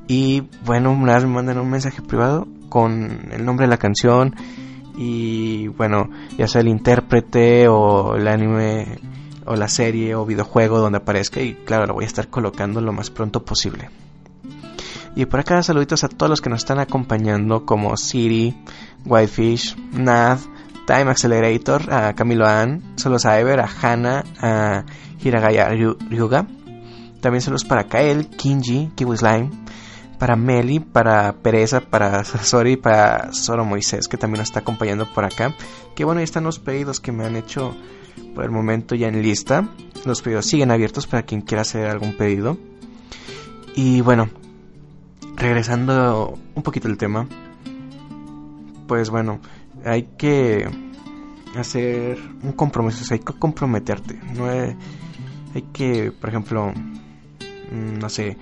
[0.08, 4.36] Y bueno, me mandan un mensaje privado con el nombre de la canción
[4.96, 9.00] y bueno, ya sea el intérprete o el anime
[9.46, 12.92] o la serie o videojuego donde aparezca y claro, lo voy a estar colocando lo
[12.92, 13.90] más pronto posible.
[15.16, 18.56] Y por acá saluditos a todos los que nos están acompañando como Siri,
[19.06, 20.40] Whitefish, Nad,
[20.88, 24.86] Time Accelerator, a Camilo Ann, Solo Cyber, a Hana, a
[25.24, 26.48] Hiragaya Ryuga.
[27.22, 29.52] También saludos para Kael, Kinji, Kiwi Slime,
[30.18, 35.26] para Meli, para Pereza, para Sasori, para Soro Moisés, que también nos está acompañando por
[35.26, 35.56] acá.
[35.96, 37.76] Que bueno, ahí están los pedidos que me han hecho
[38.34, 39.70] por el momento ya en lista.
[40.06, 42.58] Los pedidos siguen abiertos para quien quiera hacer algún pedido.
[43.76, 44.30] Y bueno,
[45.36, 47.28] regresando un poquito al tema,
[48.88, 49.40] pues bueno,
[49.86, 50.70] hay que
[51.58, 54.76] hacer un compromiso, hay que comprometerte, no hay,
[55.54, 56.74] hay que, por ejemplo,
[57.72, 58.38] mm, no sé,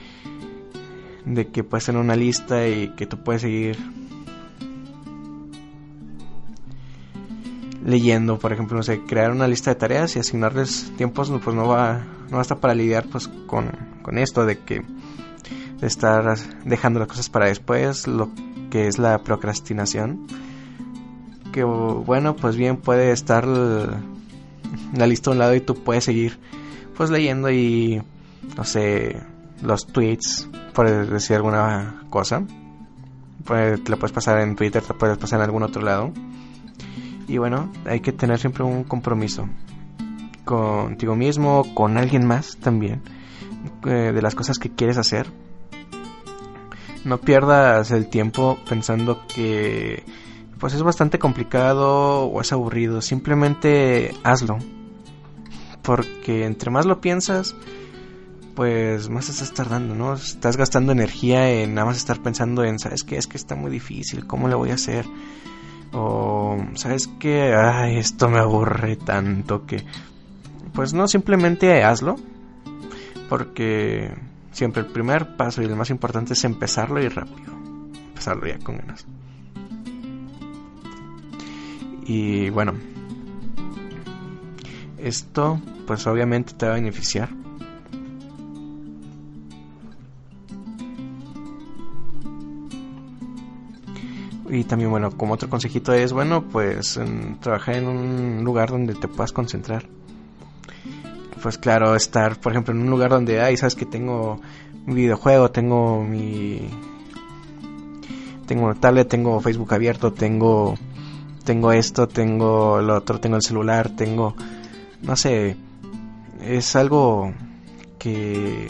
[1.26, 3.78] de que puedes tener una lista y que tú puedes seguir
[7.86, 11.68] leyendo, por ejemplo, no sé, crear una lista de tareas y asignarles tiempos, pues no
[11.68, 14.82] va, no basta para lidiar pues con, con esto de que
[15.80, 18.30] de estar dejando las cosas para después, lo
[18.70, 20.28] que es la procrastinación.
[21.54, 26.38] Que bueno, pues bien puede estar la lista a un lado y tú puedes seguir
[27.00, 28.02] pues leyendo y
[28.58, 29.22] no sé,
[29.62, 32.44] los tweets, por decir alguna cosa.
[33.46, 36.12] Pues te la puedes pasar en Twitter, te puedes pasar en algún otro lado.
[37.26, 39.48] Y bueno, hay que tener siempre un compromiso
[40.44, 43.02] contigo mismo, con alguien más también,
[43.86, 45.28] eh, de las cosas que quieres hacer.
[47.06, 50.04] No pierdas el tiempo pensando que
[50.60, 54.58] pues es bastante complicado o es aburrido, simplemente hazlo.
[55.90, 57.56] Porque entre más lo piensas,
[58.54, 60.14] pues más estás tardando, ¿no?
[60.14, 63.18] Estás gastando energía en nada más estar pensando en, ¿sabes qué?
[63.18, 65.08] Es que está muy difícil, ¿cómo le voy a hacer?
[65.92, 67.56] O, ¿sabes qué?
[67.56, 69.84] Ay, esto me aburre tanto que...
[70.74, 72.18] Pues no, simplemente hazlo.
[73.28, 74.14] Porque
[74.52, 77.52] siempre el primer paso y el más importante es empezarlo y rápido.
[78.10, 79.08] Empezarlo ya con ganas.
[82.06, 82.74] Y bueno,
[85.02, 87.30] esto pues obviamente te va a beneficiar.
[94.52, 97.00] Y también, bueno, como otro consejito es, bueno, pues
[97.40, 99.86] trabajar en un lugar donde te puedas concentrar.
[101.42, 104.40] Pues claro, estar, por ejemplo, en un lugar donde, ay, sabes que tengo
[104.88, 106.68] un videojuego, tengo mi...
[108.48, 110.76] Tengo una tablet, tengo Facebook abierto, tengo...
[111.46, 114.36] Tengo esto, tengo lo otro, tengo el celular, tengo...
[115.02, 115.56] No sé,
[116.42, 117.34] es algo
[117.98, 118.68] que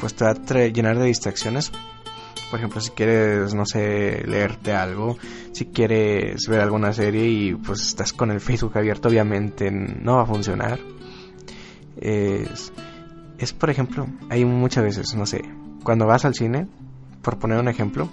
[0.00, 1.72] pues te va a llenar de distracciones
[2.54, 5.16] por ejemplo, si quieres, no sé, leerte algo,
[5.50, 10.22] si quieres ver alguna serie y pues estás con el Facebook abierto, obviamente no va
[10.22, 10.78] a funcionar.
[12.00, 12.72] Es,
[13.38, 15.42] es por ejemplo, hay muchas veces, no sé,
[15.82, 16.68] cuando vas al cine,
[17.22, 18.08] por poner un ejemplo,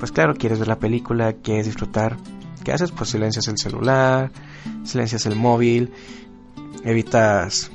[0.00, 2.16] pues claro, quieres ver la película, quieres disfrutar.
[2.64, 2.90] ¿Qué haces?
[2.90, 4.32] Pues silencias el celular,
[4.82, 5.92] silencias el móvil,
[6.84, 7.70] evitas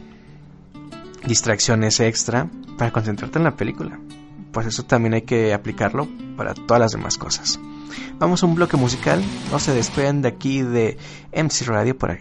[1.26, 3.99] distracciones extra para concentrarte en la película
[4.54, 7.60] pues eso también hay que aplicarlo para todas las demás cosas.
[8.20, 10.97] Vamos a un bloque musical, no se despeguen de aquí de
[11.34, 12.20] MC Radio por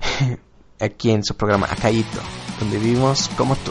[0.80, 2.20] aquí, en su programa Acayito,
[2.58, 3.70] donde vivimos como tú.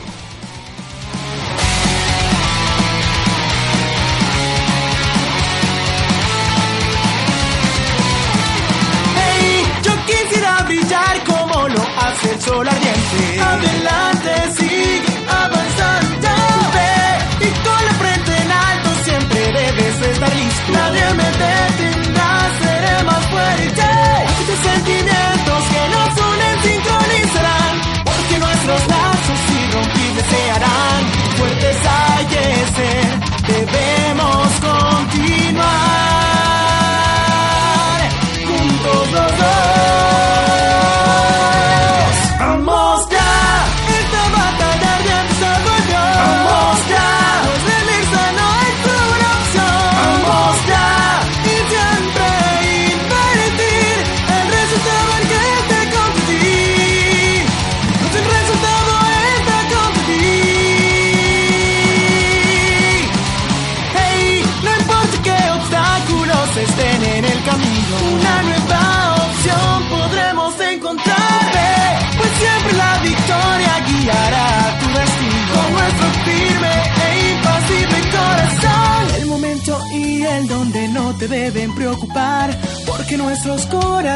[12.51, 13.41] sol ardiente.
[13.41, 14.00] Adelante.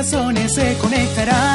[0.06, 1.55] corazones se conectarán.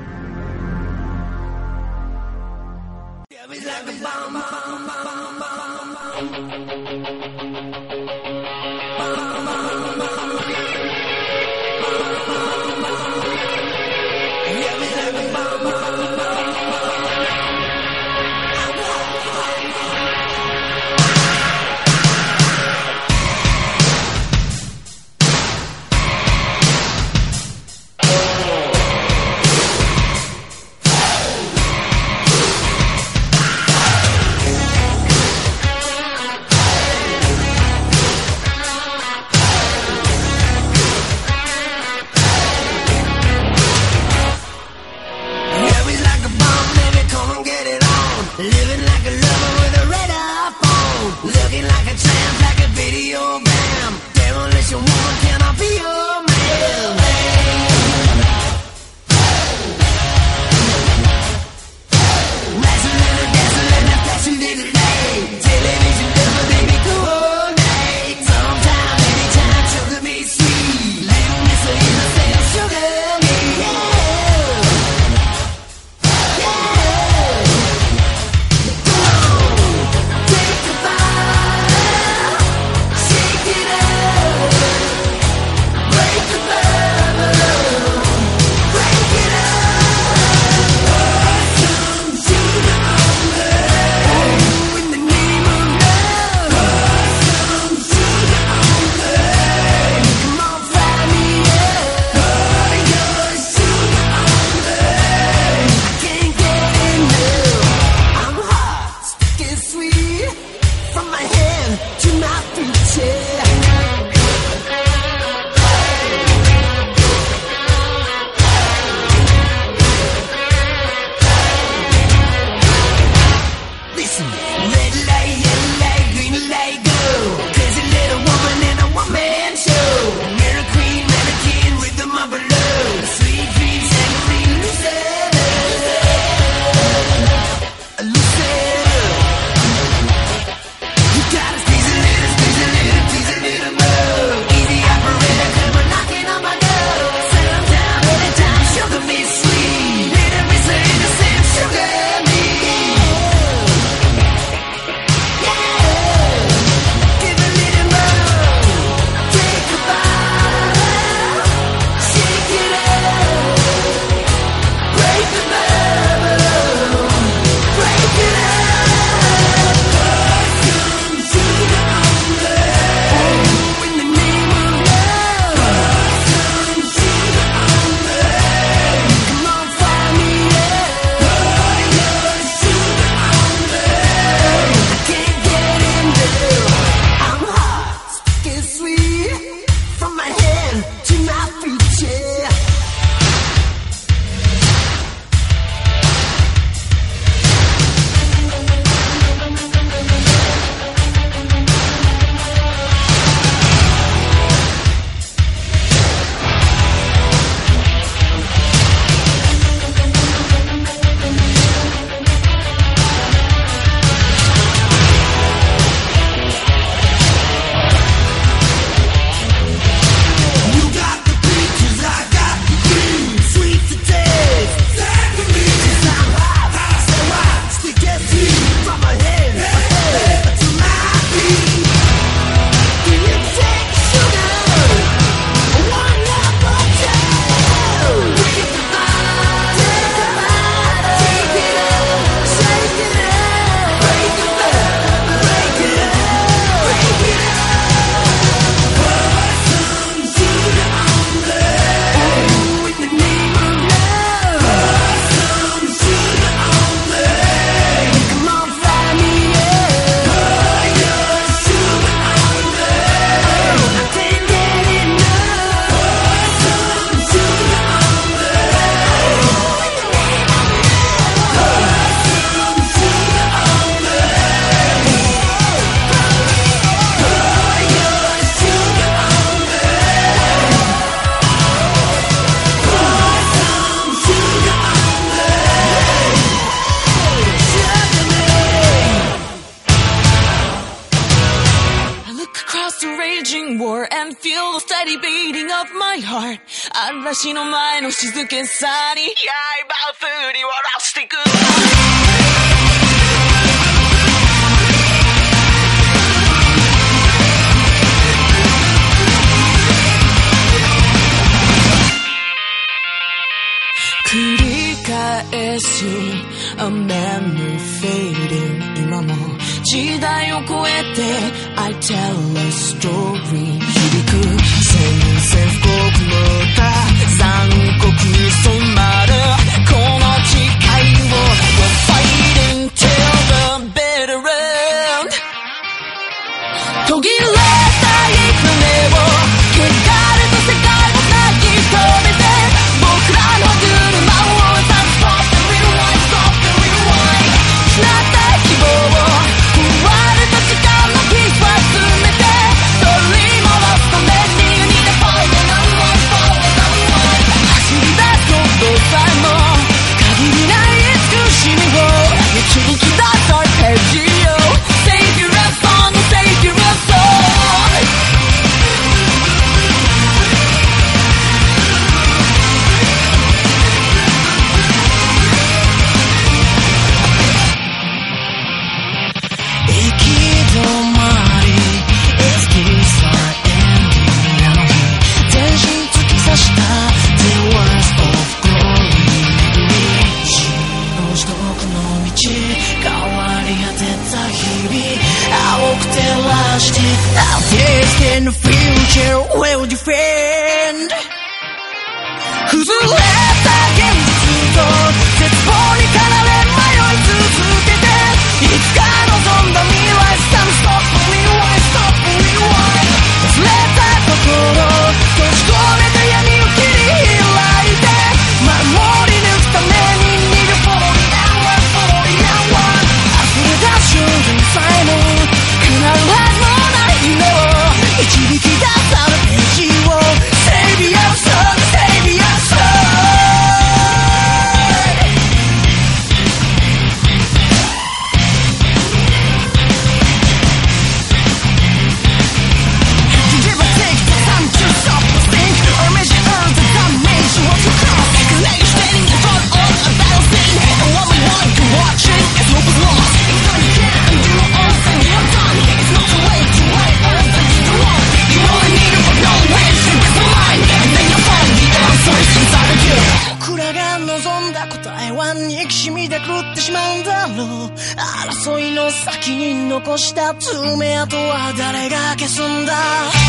[469.43, 472.93] 残した爪痕は誰が消すんだ?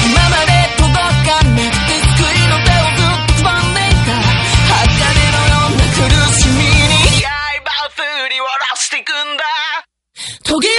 [0.07, 4.11] 今まで届かなくて救いの手をずっと掴んでいた。
[4.73, 7.29] 鋼のような苦しみに刃
[7.85, 8.01] を振
[8.31, 9.45] り下ろしていくんだ。
[10.45, 10.73] 途切れ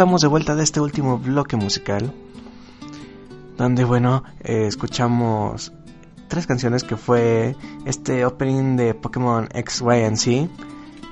[0.00, 2.10] estamos de vuelta de este último bloque musical.
[3.58, 5.74] Donde, bueno, eh, escuchamos
[6.26, 7.54] tres canciones que fue
[7.84, 10.48] este opening de Pokémon X, Y Z.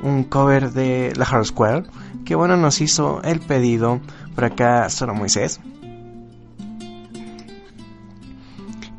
[0.00, 1.82] Un cover de la Hard Square.
[2.24, 4.00] Que, bueno, nos hizo el pedido
[4.34, 5.60] por acá Solo Moisés.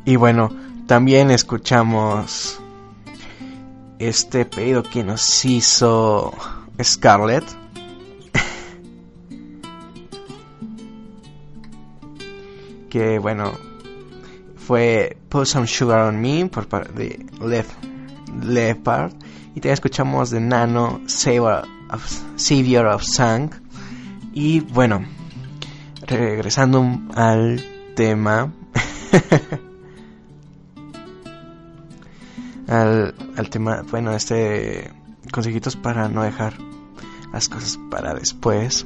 [0.05, 0.51] Y bueno,
[0.85, 2.61] también escuchamos
[3.97, 6.31] este pedido que nos hizo
[6.79, 7.58] Scarlett.
[12.89, 13.53] Que bueno
[14.57, 17.71] fue Put Some Sugar on Me por parte de Left
[18.43, 19.13] Leopard
[19.55, 22.05] y también escuchamos de Nano Savior of,
[22.35, 23.49] Savior of Sang.
[24.33, 25.03] Y bueno
[26.01, 26.85] regresando
[27.15, 27.63] al
[27.95, 28.51] tema
[32.67, 34.91] al, al tema bueno este
[35.31, 36.53] consejitos para no dejar
[37.33, 38.85] las cosas para después.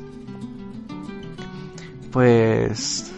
[2.12, 3.13] Pues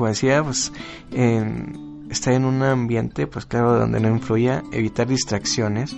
[0.00, 0.72] como decía, pues
[1.10, 5.94] en, estar en un ambiente, pues claro, donde no influya, evitar distracciones,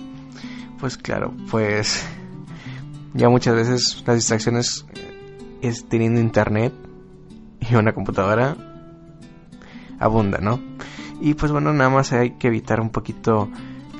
[0.77, 2.05] pues claro, pues
[3.13, 6.73] ya muchas veces las distracciones eh, es teniendo internet
[7.61, 8.57] y una computadora
[9.99, 10.59] abunda, ¿no?
[11.21, 13.49] Y pues bueno, nada más hay que evitar un poquito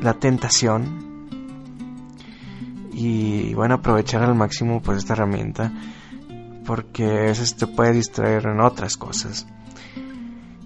[0.02, 1.38] la tentación
[2.92, 5.72] y bueno, aprovechar al máximo pues esta herramienta
[6.66, 9.48] porque a veces te puede distraer en otras cosas.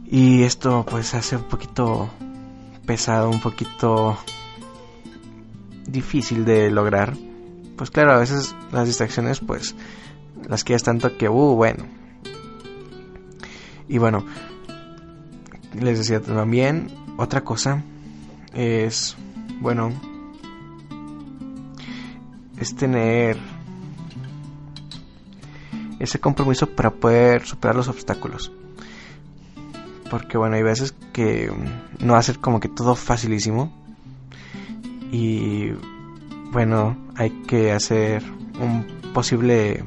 [0.09, 2.09] Y esto pues hace un poquito
[2.85, 4.17] pesado, un poquito
[5.85, 7.15] difícil de lograr.
[7.75, 9.75] Pues claro, a veces las distracciones pues
[10.47, 11.85] las quieres tanto que, uh, bueno.
[13.89, 14.25] Y bueno,
[15.73, 17.83] les decía también, otra cosa
[18.53, 19.15] es,
[19.59, 19.91] bueno,
[22.59, 23.37] es tener
[25.99, 28.51] ese compromiso para poder superar los obstáculos.
[30.09, 31.51] Porque bueno, hay veces que
[31.99, 33.71] no va a ser como que todo facilísimo.
[35.11, 35.71] Y
[36.51, 38.23] bueno, hay que hacer
[38.59, 39.83] un posible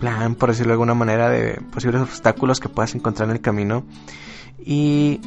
[0.00, 3.84] plan, por decirlo de alguna manera, de posibles obstáculos que puedas encontrar en el camino.
[4.58, 5.20] Y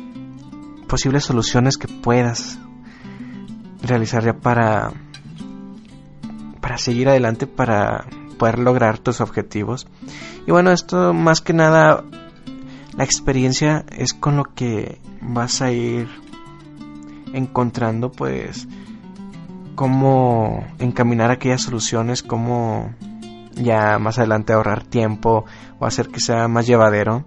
[0.88, 2.58] posibles soluciones que puedas
[3.82, 4.92] realizar ya para
[6.62, 8.06] para seguir adelante para
[8.38, 9.88] poder lograr tus objetivos
[10.46, 12.04] y bueno esto más que nada
[12.98, 16.10] la experiencia es con lo que vas a ir
[17.34, 18.68] encontrando pues
[19.76, 22.94] cómo encaminar aquellas soluciones cómo
[23.54, 25.46] ya más adelante ahorrar tiempo
[25.80, 27.26] o hacer que sea más llevadero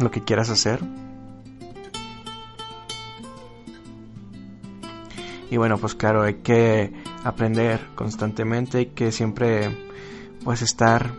[0.00, 0.80] lo que quieras hacer.
[5.50, 6.92] Y bueno, pues claro, hay que
[7.24, 9.88] aprender constantemente, hay que siempre
[10.44, 11.10] pues estar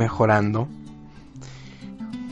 [0.00, 0.66] mejorando.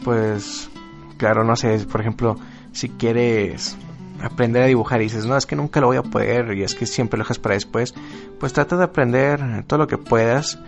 [0.03, 0.71] Pues
[1.19, 2.37] claro, no sé, por ejemplo,
[2.73, 3.77] si quieres
[4.23, 6.75] aprender a dibujar y dices, no, es que nunca lo voy a poder y es
[6.75, 7.95] que siempre lo dejas para después,
[8.41, 10.59] pues trata de aprender todo lo que puedas.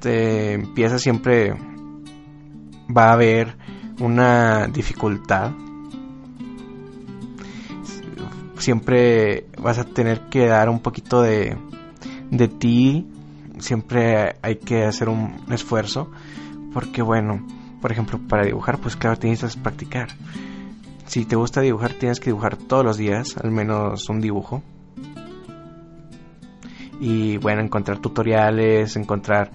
[0.00, 1.54] Te empieza siempre,
[2.94, 3.56] va a haber
[4.00, 5.52] una dificultad
[8.60, 11.56] siempre vas a tener que dar un poquito de,
[12.30, 13.09] de ti,
[13.60, 16.10] siempre hay que hacer un esfuerzo,
[16.72, 17.46] porque bueno,
[17.80, 20.08] por ejemplo, para dibujar, pues claro, tienes que practicar.
[21.06, 24.62] si te gusta dibujar, tienes que dibujar todos los días, al menos un dibujo.
[27.00, 29.50] Y bueno, encontrar tutoriales, encontrar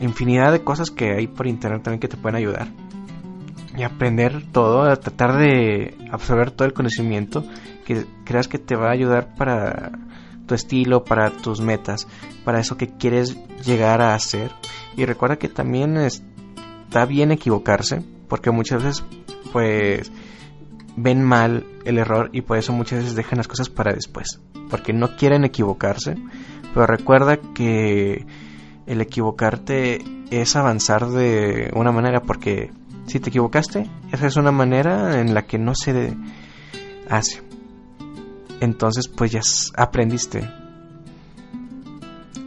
[0.00, 2.68] infinidad de cosas que hay por internet también que te pueden ayudar.
[3.76, 7.44] Y aprender todo, tratar de absorber todo el conocimiento
[7.84, 9.92] que creas que te va a ayudar para
[10.50, 12.08] tu estilo, para tus metas,
[12.44, 14.50] para eso que quieres llegar a hacer.
[14.96, 19.04] Y recuerda que también está bien equivocarse, porque muchas veces
[19.52, 20.10] pues
[20.96, 24.40] ven mal el error y por eso muchas veces dejan las cosas para después,
[24.70, 26.16] porque no quieren equivocarse,
[26.74, 28.26] pero recuerda que
[28.86, 32.72] el equivocarte es avanzar de una manera, porque
[33.06, 36.16] si te equivocaste, esa es una manera en la que no se
[37.08, 37.49] hace.
[38.60, 39.40] Entonces pues ya
[39.76, 40.48] aprendiste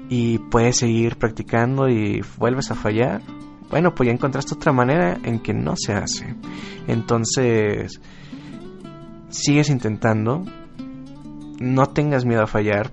[0.10, 3.22] y puedes seguir practicando y vuelves a fallar
[3.73, 6.35] bueno, pues ya encontraste otra manera en que no se hace.
[6.88, 7.99] Entonces,
[9.30, 10.45] sigues intentando,
[11.60, 12.91] no tengas miedo a fallar,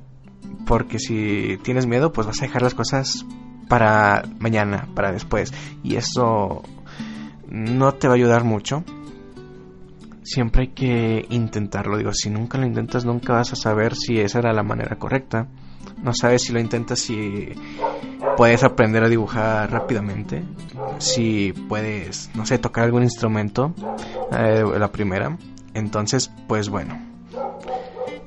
[0.66, 3.26] porque si tienes miedo, pues vas a dejar las cosas
[3.68, 5.52] para mañana, para después,
[5.82, 6.62] y eso
[7.50, 8.82] no te va a ayudar mucho.
[10.32, 14.38] Siempre hay que intentarlo, digo, si nunca lo intentas nunca vas a saber si esa
[14.38, 15.48] era la manera correcta.
[16.04, 17.48] No sabes si lo intentas si
[18.36, 20.44] puedes aprender a dibujar rápidamente,
[20.98, 23.74] si puedes, no sé, tocar algún instrumento,
[24.30, 25.36] eh, la primera.
[25.74, 26.96] Entonces, pues bueno,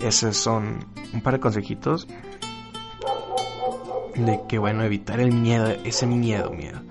[0.02, 2.06] esos son un par de consejitos
[4.16, 6.82] de que, bueno, evitar el miedo, ese miedo, miedo.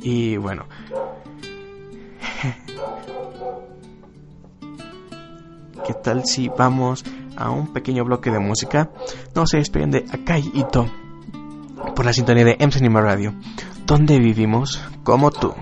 [0.00, 0.64] Y bueno.
[5.84, 7.04] ¿Qué tal si vamos
[7.36, 8.90] a un pequeño bloque de música?
[9.34, 10.88] No se despeguen de Akai Ito
[11.94, 13.34] por la sintonía de M Cinema Radio,
[13.86, 15.54] donde vivimos como tú.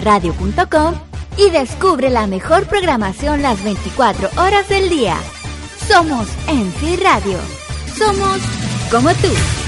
[0.00, 0.94] radio.com
[1.36, 5.16] y descubre la mejor programación las 24 horas del día.
[5.88, 7.38] Somos Enfi Radio.
[7.96, 8.38] Somos
[8.90, 9.59] como tú.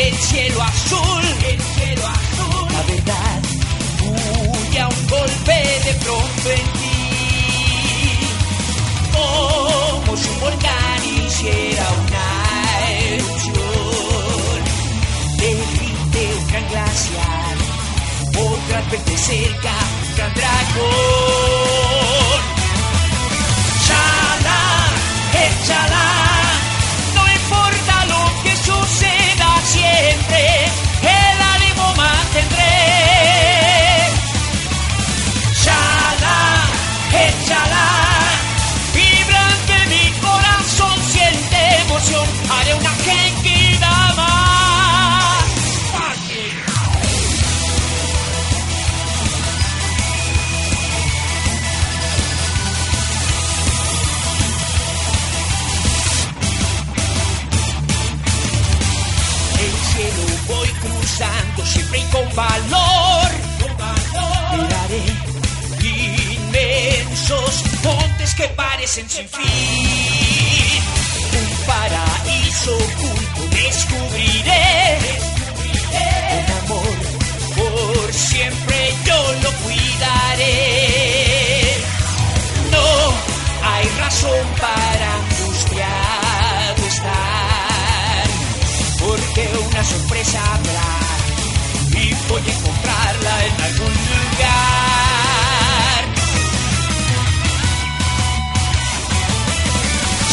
[0.00, 3.42] el cielo azul, el cielo azul, la verdad
[4.68, 5.52] huye a un golpe
[5.84, 7.00] de pronto en ti,
[9.12, 12.28] como si un volcán hiciera una
[13.12, 14.60] erupción,
[15.36, 17.56] derrite un gran glaciar,
[18.38, 19.74] otra vez de cerca,
[20.08, 21.89] un gran dragón.
[62.10, 63.30] con valor,
[63.60, 64.62] con valor.
[64.62, 65.02] Miraré
[65.82, 70.82] inmensos montes que parecen sin fin.
[71.38, 74.98] Un paraíso oculto descubriré.
[75.00, 76.08] descubriré.
[76.38, 76.96] Un amor
[77.56, 78.76] por siempre
[79.06, 80.56] yo lo cuidaré.
[82.70, 82.86] No
[83.72, 88.26] hay razón para angustiado estar,
[89.00, 90.99] porque una sorpresa habrá
[92.30, 94.80] voy a encontrarla en algún lugar.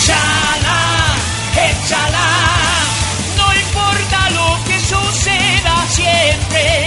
[0.06, 0.80] Chala,
[1.56, 2.28] eh, échala,
[3.38, 6.87] no importa lo que suceda siempre.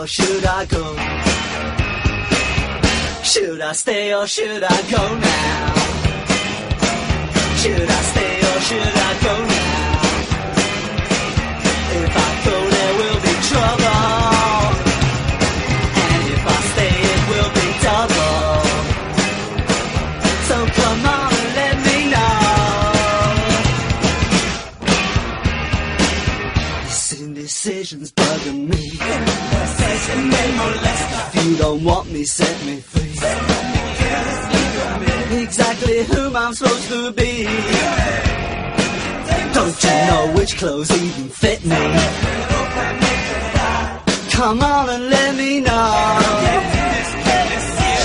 [0.00, 0.84] or should I go?
[3.22, 5.74] Should I stay or should I go now?
[7.60, 10.00] Should I stay or should I go now?
[12.00, 14.19] If I go there will be trouble
[27.50, 28.90] This indecision's bugging me
[31.34, 33.10] If you don't want me, set me free
[35.42, 37.44] Exactly who I'm supposed to be
[39.52, 41.76] Don't you know which clothes even fit me?
[44.30, 46.18] Come on and let me know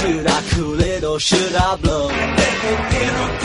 [0.01, 3.44] Should I cool it or should I blow?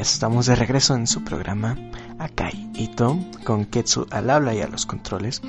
[0.00, 1.76] Estamos de regreso en su programa
[2.18, 5.42] Akai Ito con Ketsu al habla y a los controles.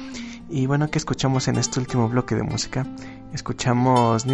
[0.49, 2.85] Y bueno, ¿qué escuchamos en este último bloque de música?
[3.33, 4.25] Escuchamos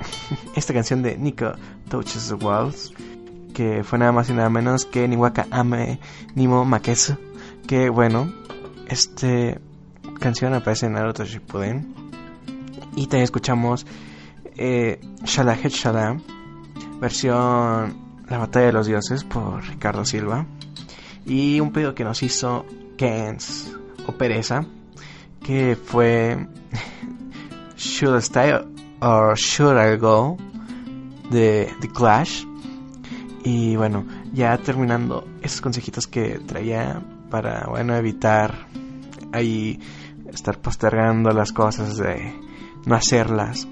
[0.56, 1.52] esta canción de Nico
[1.88, 2.92] Touches the Walls,
[3.54, 5.98] que fue nada más y nada menos que Niwaka Ame
[6.34, 7.16] Nimo Makesu.
[7.66, 8.30] Que bueno,
[8.88, 9.58] este
[10.20, 11.94] canción aparece en Naruto Shippuden.
[12.94, 13.86] Y también escuchamos
[14.56, 16.18] eh, Shala Het Shala,
[17.00, 20.46] versión La Batalla de los Dioses por Ricardo Silva.
[21.26, 22.66] Y un pedido que nos hizo
[22.96, 23.72] Kens
[24.06, 24.64] o Pereza,
[25.44, 26.48] que fue
[27.76, 28.52] Should I Stay
[29.00, 30.36] or Should I Go
[31.30, 32.44] de The Clash.
[33.44, 38.66] Y bueno, ya terminando esos consejitos que traía para, bueno, evitar
[39.32, 39.80] ahí
[40.32, 42.34] estar postergando las cosas de
[42.86, 43.66] no hacerlas.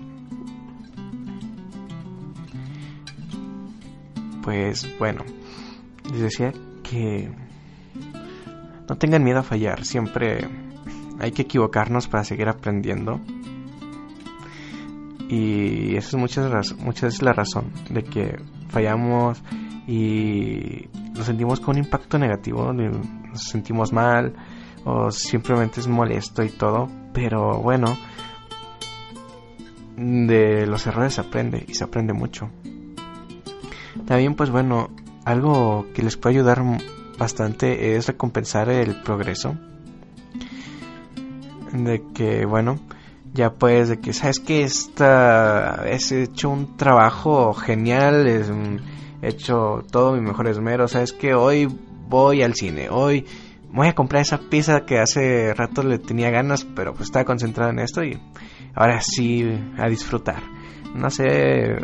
[4.42, 5.24] Pues bueno,
[6.10, 6.52] les decía
[6.82, 7.30] que
[8.88, 10.48] no tengan miedo a fallar, siempre
[11.20, 13.20] hay que equivocarnos para seguir aprendiendo.
[15.28, 18.36] Y esa es muchas, muchas veces la razón de que
[18.68, 19.40] fallamos
[19.86, 24.34] y nos sentimos con un impacto negativo, nos sentimos mal
[24.84, 26.88] o simplemente es molesto y todo.
[27.12, 27.96] Pero bueno,
[29.96, 32.50] de los errores se aprende y se aprende mucho.
[34.06, 34.90] También pues bueno,
[35.24, 36.62] algo que les puede ayudar
[37.18, 39.56] bastante es recompensar el progreso.
[41.72, 42.78] De que bueno,
[43.32, 48.50] ya pues de que sabes que esta es hecho un trabajo genial, es,
[49.22, 51.68] he hecho todo mi mejor esmero, sabes que hoy
[52.08, 53.24] voy al cine, hoy
[53.72, 57.70] voy a comprar esa pizza que hace rato le tenía ganas, pero pues estaba concentrado
[57.70, 58.18] en esto y
[58.74, 59.44] ahora sí
[59.78, 60.42] a disfrutar.
[60.94, 61.76] No sé,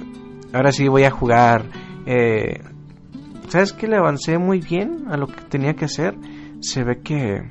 [0.52, 1.64] ahora sí voy a jugar.
[2.06, 2.62] Eh,
[3.48, 6.16] ¿Sabes que le avancé muy bien a lo que tenía que hacer?
[6.60, 7.42] Se ve que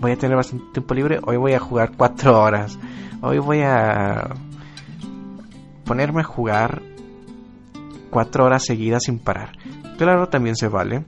[0.00, 1.20] voy a tener bastante tiempo libre.
[1.24, 2.78] Hoy voy a jugar cuatro horas.
[3.20, 4.28] Hoy voy a
[5.84, 6.82] ponerme a jugar
[8.10, 9.52] cuatro horas seguidas sin parar.
[9.96, 11.04] Claro, también se vale.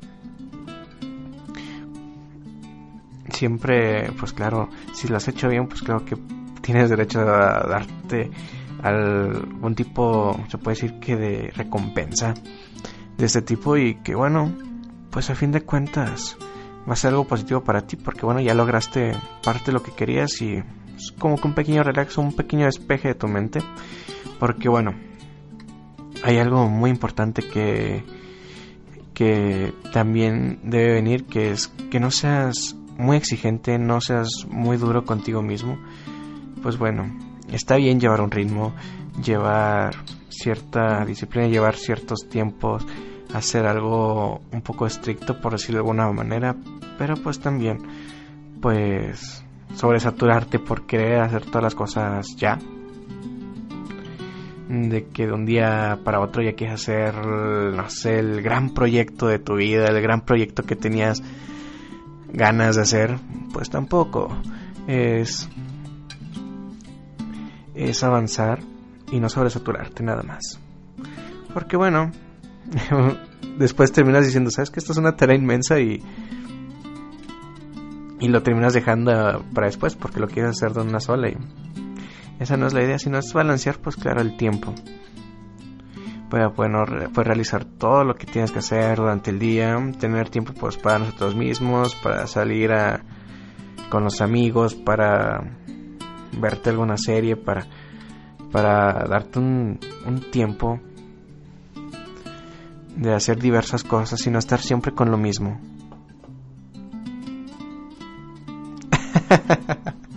[3.30, 6.16] Siempre, pues claro, si lo has hecho bien, pues claro que
[6.60, 8.30] tienes derecho a darte
[8.82, 12.34] algún tipo, se puede decir que de recompensa
[13.16, 14.52] de este tipo y que bueno,
[15.10, 16.36] pues a fin de cuentas
[16.88, 19.12] va a ser algo positivo para ti porque bueno, ya lograste
[19.42, 20.62] parte de lo que querías y
[20.96, 23.60] es como que un pequeño relax, un pequeño despeje de tu mente
[24.38, 24.94] porque bueno,
[26.22, 28.04] hay algo muy importante que
[29.14, 35.04] que también debe venir que es que no seas muy exigente, no seas muy duro
[35.04, 35.78] contigo mismo.
[36.62, 37.10] Pues bueno,
[37.52, 38.74] está bien llevar un ritmo,
[39.22, 39.94] llevar
[40.28, 42.86] cierta disciplina, llevar ciertos tiempos,
[43.34, 46.56] hacer algo un poco estricto por decirlo de alguna manera,
[46.98, 47.78] pero pues también
[48.60, 49.44] pues
[49.74, 52.58] sobresaturarte por querer hacer todas las cosas ya.
[54.68, 59.26] De que de un día para otro ya quieres hacer, no sé, el gran proyecto
[59.26, 61.22] de tu vida, el gran proyecto que tenías
[62.32, 63.18] ganas de hacer,
[63.52, 64.28] pues tampoco.
[64.86, 65.48] Es
[67.88, 68.60] es avanzar
[69.10, 70.60] y no sobresaturarte nada más.
[71.52, 72.10] Porque bueno,
[73.58, 76.02] después terminas diciendo, ¿sabes que esto es una tarea inmensa y
[78.20, 81.36] y lo terminas dejando para después porque lo quieres hacer de una sola y
[82.38, 84.74] esa no es la idea, sino es balancear pues claro el tiempo.
[86.30, 90.52] Para bueno, poder realizar todo lo que tienes que hacer durante el día, tener tiempo
[90.58, 93.02] pues para nosotros mismos, para salir a,
[93.90, 95.40] con los amigos, para
[96.32, 97.66] verte alguna serie, para,
[98.52, 100.80] para darte un, un tiempo
[102.96, 105.58] de hacer diversas cosas y no estar siempre con lo mismo.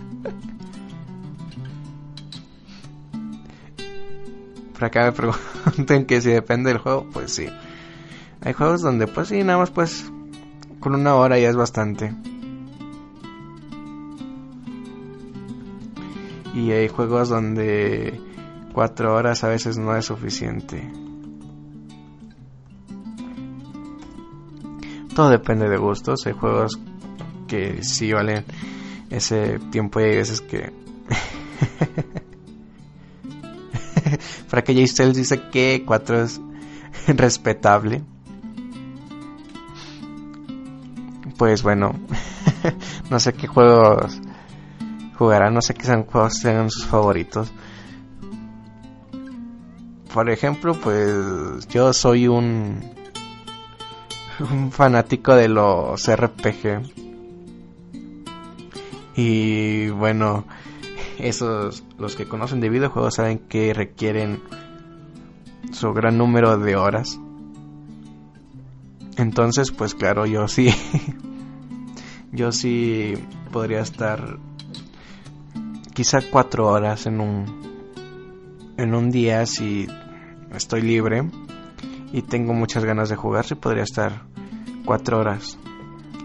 [4.74, 7.48] Por acá me preguntan que si depende del juego, pues sí.
[8.42, 10.10] Hay juegos donde pues sí, nada más pues
[10.80, 12.12] con una hora ya es bastante.
[16.54, 18.20] Y hay juegos donde
[18.72, 20.88] cuatro horas a veces no es suficiente.
[25.14, 26.26] Todo depende de gustos.
[26.26, 26.78] Hay juegos
[27.48, 28.44] que sí valen
[29.10, 30.72] ese tiempo y hay veces que...
[34.50, 36.40] Para que Jay dice que 4 es
[37.08, 38.02] respetable.
[41.36, 41.98] Pues bueno,
[43.10, 44.20] no sé qué juegos
[45.18, 47.52] jugarán, no sé qué sean juegos sean sus favoritos.
[50.12, 52.94] Por ejemplo, pues yo soy un
[54.40, 56.82] un fanático de los RPG.
[59.16, 60.44] Y bueno,
[61.18, 64.42] esos los que conocen de videojuegos saben que requieren
[65.72, 67.20] su gran número de horas.
[69.16, 70.74] Entonces, pues claro, yo sí
[72.32, 73.14] yo sí
[73.52, 74.38] podría estar
[75.94, 77.74] quizá cuatro horas en un
[78.76, 79.86] en un día si
[80.54, 81.22] estoy libre
[82.12, 84.22] y tengo muchas ganas de jugar, sí podría estar
[84.84, 85.58] cuatro horas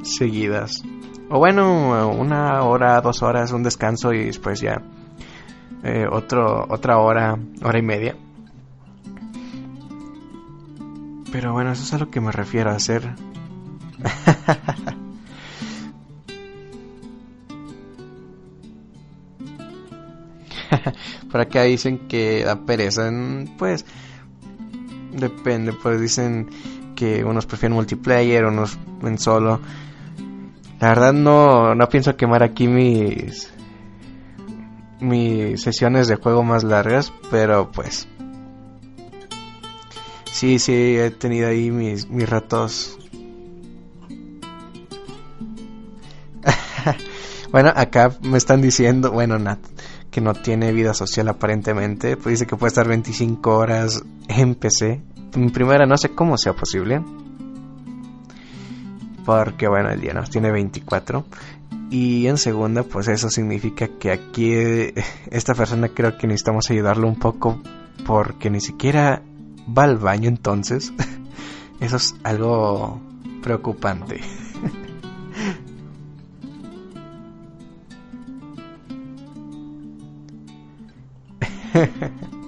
[0.03, 0.83] seguidas.
[1.29, 4.81] O bueno, una hora, dos horas, un descanso y después ya
[5.83, 8.15] eh, otro, otra hora, hora y media.
[11.31, 13.15] Pero bueno, eso es a lo que me refiero a hacer.
[21.31, 23.09] Por acá dicen que da pereza.
[23.57, 23.85] Pues
[25.11, 26.49] depende, pues dicen
[26.95, 29.59] que unos prefieren multiplayer, unos en solo.
[30.79, 33.51] La verdad no, no pienso quemar aquí mis
[34.99, 38.07] mis sesiones de juego más largas, pero pues
[40.31, 42.97] sí, sí he tenido ahí mis, mis ratos.
[47.51, 49.59] bueno, acá me están diciendo, bueno, Nat,
[50.11, 55.01] que no tiene vida social aparentemente, pues dice que puede estar 25 horas en PC.
[55.33, 57.01] En primera no sé cómo sea posible.
[59.25, 61.25] Porque bueno, el día nos tiene 24.
[61.91, 64.53] Y en segunda, pues eso significa que aquí
[65.31, 67.61] esta persona creo que necesitamos ayudarlo un poco
[68.05, 69.21] porque ni siquiera
[69.77, 70.93] va al baño entonces,
[71.79, 72.99] eso es algo
[73.41, 74.21] preocupante.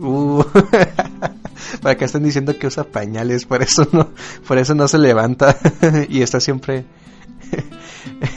[0.00, 0.44] Uh,
[1.82, 4.10] para acá están diciendo que usa pañales, por eso no,
[4.46, 5.58] por eso no se levanta
[6.08, 6.84] y está siempre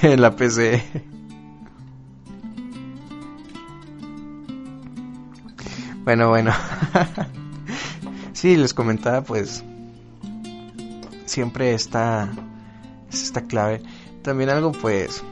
[0.02, 0.84] en la PC.
[6.04, 6.52] Bueno, bueno.
[8.34, 9.64] Sí, les comentaba, pues
[11.26, 12.28] siempre está
[13.12, 13.84] es esta clave.
[14.24, 15.24] También algo, pues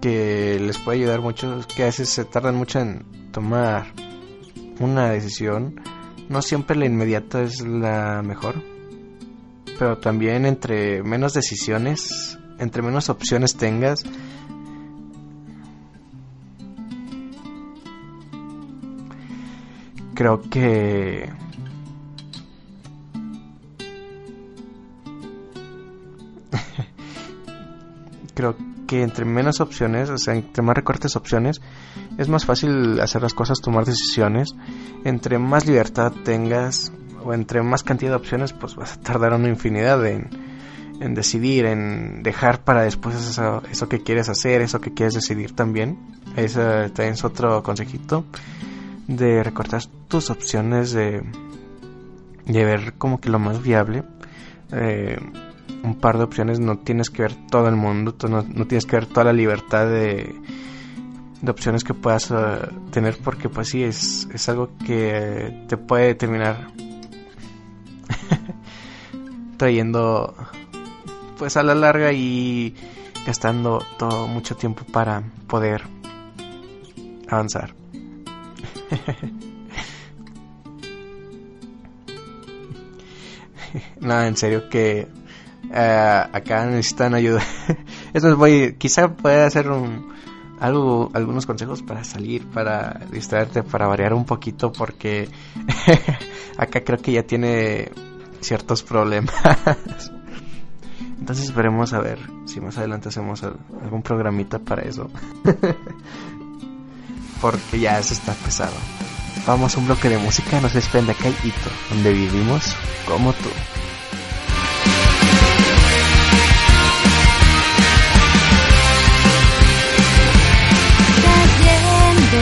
[0.00, 3.86] que les puede ayudar mucho que a veces se tardan mucho en tomar
[4.78, 5.80] una decisión.
[6.28, 8.62] No siempre la inmediata es la mejor,
[9.78, 14.04] pero también entre menos decisiones, entre menos opciones tengas,
[20.14, 21.30] creo que
[28.34, 31.60] creo que entre menos opciones, o sea, entre más recortes opciones,
[32.18, 34.56] es más fácil hacer las cosas, tomar decisiones.
[35.04, 36.92] Entre más libertad tengas
[37.24, 40.28] o entre más cantidad de opciones, pues vas a tardar una infinidad en,
[41.00, 45.96] en decidir, en dejar para después eso, que quieres hacer, eso que quieres decidir también.
[46.34, 48.24] Ese también es otro consejito
[49.06, 51.22] de recortar tus opciones, de,
[52.44, 54.02] de ver como que lo más viable.
[54.72, 55.16] Eh,
[55.82, 58.96] un par de opciones, no tienes que ver todo el mundo, no, no tienes que
[58.96, 60.34] ver toda la libertad de,
[61.40, 62.34] de opciones que puedas eh,
[62.90, 66.68] tener porque pues sí, es, es algo que te puede terminar
[69.56, 70.34] trayendo
[71.38, 72.74] pues a la larga y
[73.26, 75.82] gastando todo mucho tiempo para poder
[77.28, 77.74] avanzar.
[84.00, 85.06] Nada, en serio que
[85.72, 87.42] eh, acá necesitan ayuda.
[88.12, 90.12] Eso voy, quizá pueda hacer un,
[90.60, 95.28] algo, algunos consejos para salir, para distraerte, para variar un poquito, porque
[96.58, 97.90] acá creo que ya tiene
[98.40, 99.34] ciertos problemas.
[101.18, 105.10] Entonces esperemos a ver si más adelante hacemos al- algún programita para eso.
[107.40, 108.72] porque ya eso está pesado.
[109.46, 112.74] Vamos a un bloque de música, nos despende acá Ito, donde vivimos
[113.06, 113.48] como tú.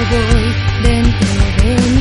[0.09, 1.28] Cayendo voy dentro
[1.62, 1.98] de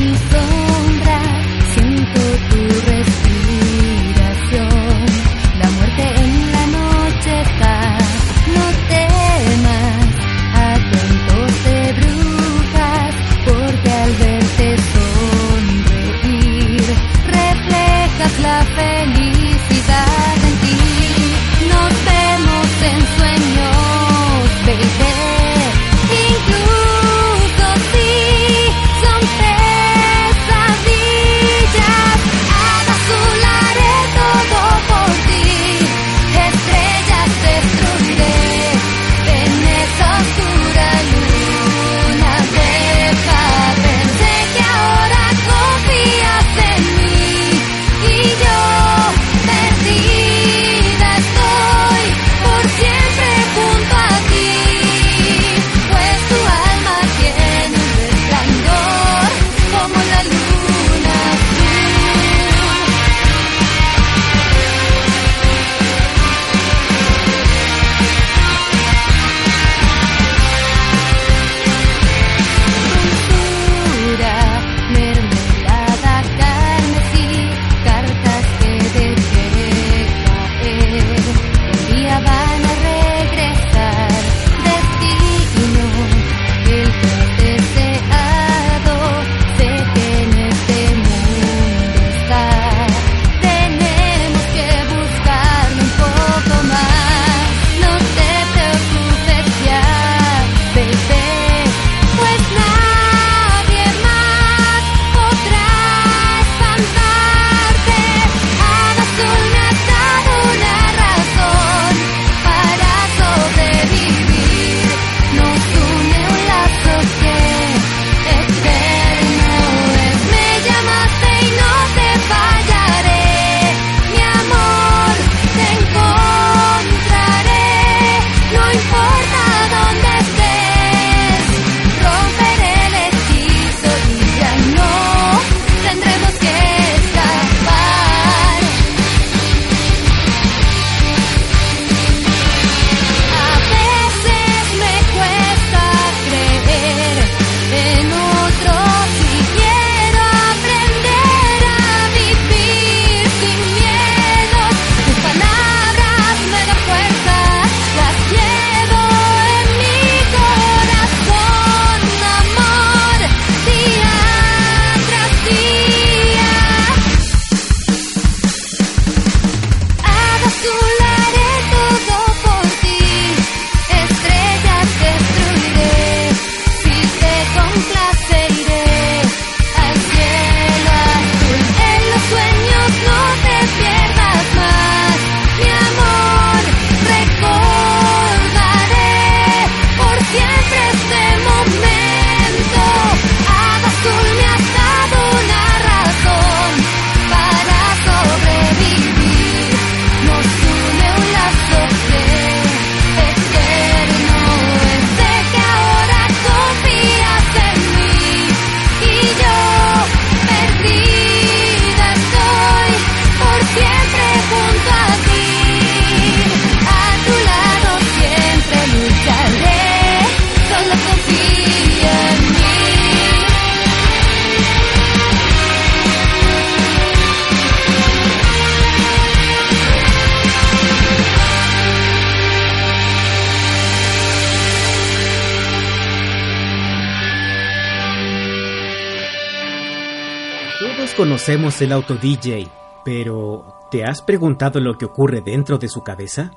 [241.48, 242.68] conocemos el auto DJ,
[243.06, 246.50] pero ¿te has preguntado lo que ocurre dentro de su cabeza?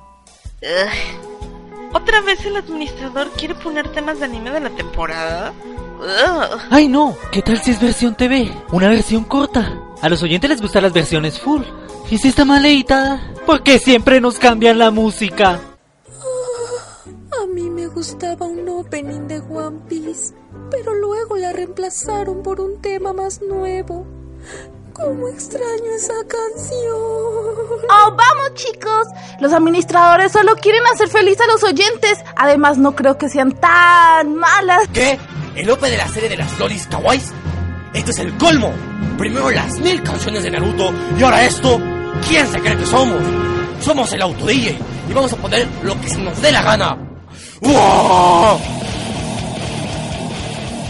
[0.60, 1.94] Ugh.
[1.94, 5.54] ¿Otra vez el administrador quiere poner temas de anime de la temporada?
[5.98, 6.60] Ugh.
[6.68, 7.16] ¡Ay no!
[7.30, 8.52] ¿Qué tal si es versión TV?
[8.70, 9.80] Una versión corta.
[10.02, 11.62] A los oyentes les gustan las versiones full.
[12.10, 13.32] ¿Y si está mal editada?
[13.46, 15.58] ¿Por qué siempre nos cambian la música?
[17.42, 20.34] A mí me gustaba un opening de One Piece,
[20.70, 24.06] pero luego la reemplazaron por un tema más nuevo.
[24.94, 26.94] ¿Cómo extraño esa canción?
[26.94, 29.08] ¡Oh, vamos chicos!
[29.40, 32.18] Los administradores solo quieren hacer feliz a los oyentes.
[32.36, 34.88] Además, no creo que sean tan malas.
[34.92, 35.18] ¿Qué?
[35.56, 37.32] ¿El OP de la serie de las lolis kawais?
[37.94, 38.72] Esto es el colmo.
[39.18, 41.80] Primero las mil canciones de Naruto y ahora esto.
[42.28, 43.20] ¿Quién se cree que somos?
[43.80, 44.78] Somos el auto DJ
[45.08, 46.96] y vamos a poner lo que se nos dé la gana.
[47.62, 48.58] ¡Uah!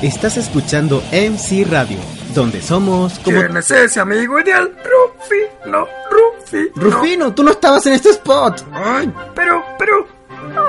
[0.03, 1.99] Estás escuchando MC Radio,
[2.35, 3.39] donde somos como...
[3.39, 4.75] ¿Quién es ese amigo ideal?
[4.85, 6.73] Rufino, Rufino.
[6.75, 8.65] Rufino, tú no estabas en este spot.
[8.73, 10.07] Ay, pero, pero...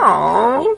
[0.02, 0.76] Oh.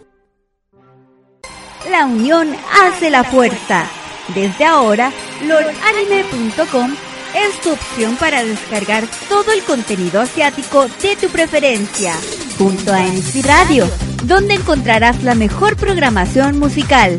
[1.89, 3.85] La unión hace la fuerza.
[4.33, 5.11] Desde ahora,
[5.43, 6.95] lordanime.com
[7.35, 12.13] es tu opción para descargar todo el contenido asiático de tu preferencia,
[12.57, 13.87] junto a MC Radio,
[14.23, 17.17] donde encontrarás la mejor programación musical,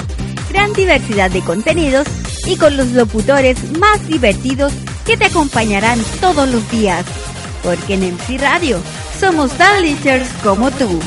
[0.51, 2.06] gran diversidad de contenidos
[2.47, 4.73] y con los locutores más divertidos
[5.05, 7.05] que te acompañarán todos los días.
[7.62, 8.81] Porque en MC Radio
[9.18, 11.01] somos tan lichers como tú.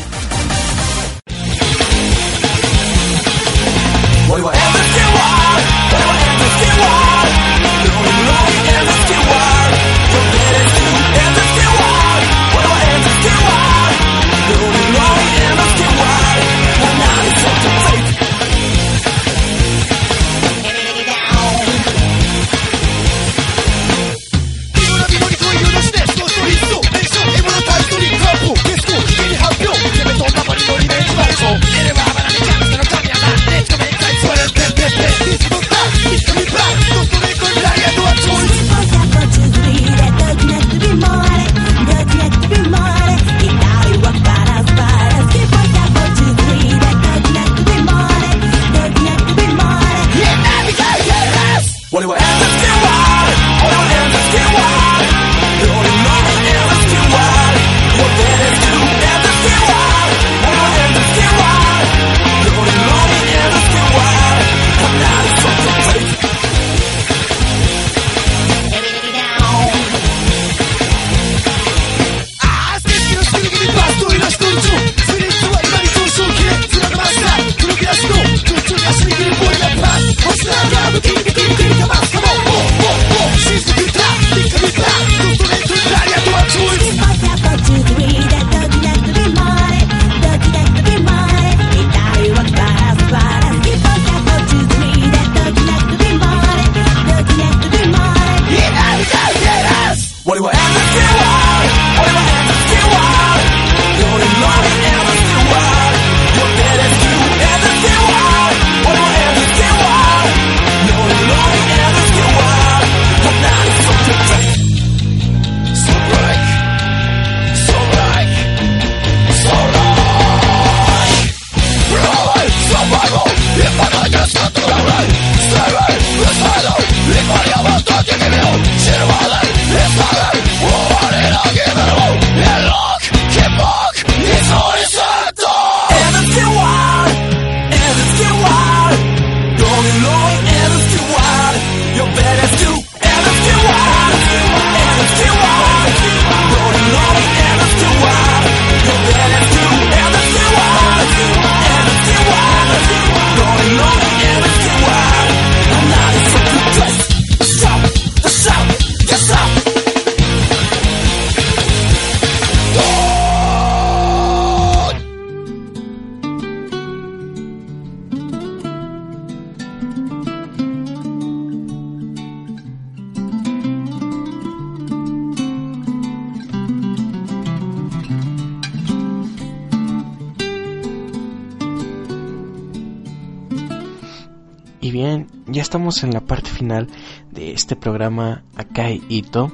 [185.69, 186.87] Estamos en la parte final
[187.29, 189.51] de este programa Akai Ito,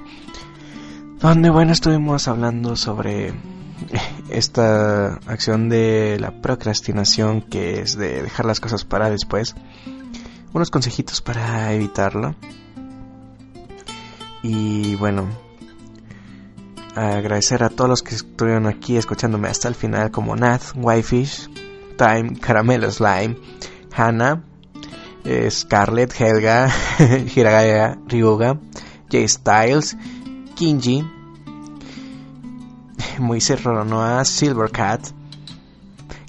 [1.20, 3.34] donde bueno, estuvimos hablando sobre
[4.30, 9.56] esta acción de la procrastinación que es de dejar las cosas para después,
[10.54, 12.34] unos consejitos para evitarlo.
[14.42, 15.28] Y bueno,
[16.96, 21.50] agradecer a todos los que estuvieron aquí escuchándome hasta el final, como Nat, Whitefish,
[21.98, 23.36] Time, Caramelo Slime,
[23.94, 24.55] Hannah,
[25.50, 26.70] Scarlett, Helga,
[27.36, 28.60] Hiragaya, Ryuga,
[29.12, 29.98] J Styles,
[30.56, 31.04] Kinji,
[33.20, 35.08] Moisés Roronoa, Silvercat,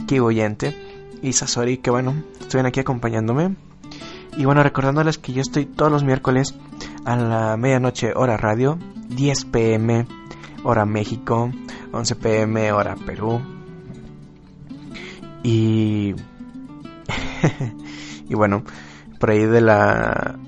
[0.06, 0.74] Kiboyente
[1.22, 3.56] y Sasori, que bueno, estuvieron aquí acompañándome.
[4.36, 6.54] Y bueno, recordándoles que yo estoy todos los miércoles
[7.04, 8.78] a la medianoche hora radio,
[9.08, 10.06] 10 pm
[10.62, 11.50] hora México,
[11.92, 13.40] 11 pm hora Perú.
[15.42, 16.14] Y...
[18.28, 18.64] y bueno,
[19.18, 20.38] por ahí de la...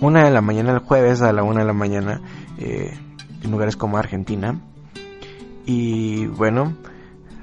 [0.00, 2.20] Una de la mañana el jueves a la una de la mañana
[2.58, 2.92] eh,
[3.42, 4.60] en lugares como Argentina.
[5.64, 6.76] Y bueno,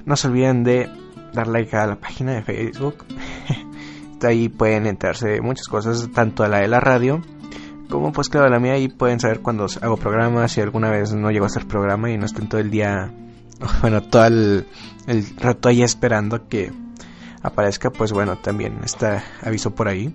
[0.04, 0.88] no se olviden de
[1.32, 3.04] dar like a la página de Facebook.
[4.26, 7.20] ahí pueden enterarse de muchas cosas, tanto a la de la radio
[7.92, 8.72] como pues claro la mía.
[8.72, 12.16] Ahí pueden saber cuando hago programas, si alguna vez no llego a hacer programa y
[12.16, 13.12] no estén todo el día,
[13.82, 14.66] bueno, todo el,
[15.06, 16.72] el rato ahí esperando que
[17.42, 20.14] aparezca, pues bueno, también está aviso por ahí.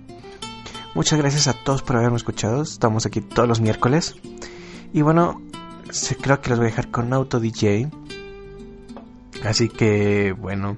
[0.94, 2.62] Muchas gracias a todos por haberme escuchado.
[2.62, 4.16] Estamos aquí todos los miércoles.
[4.92, 5.40] Y bueno,
[6.20, 7.90] creo que los voy a dejar con Auto DJ.
[9.44, 10.76] Así que bueno,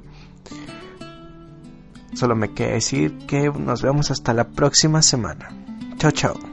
[2.15, 5.49] solo me queda decir que nos vemos hasta la próxima semana.
[5.97, 6.50] Chao, chao.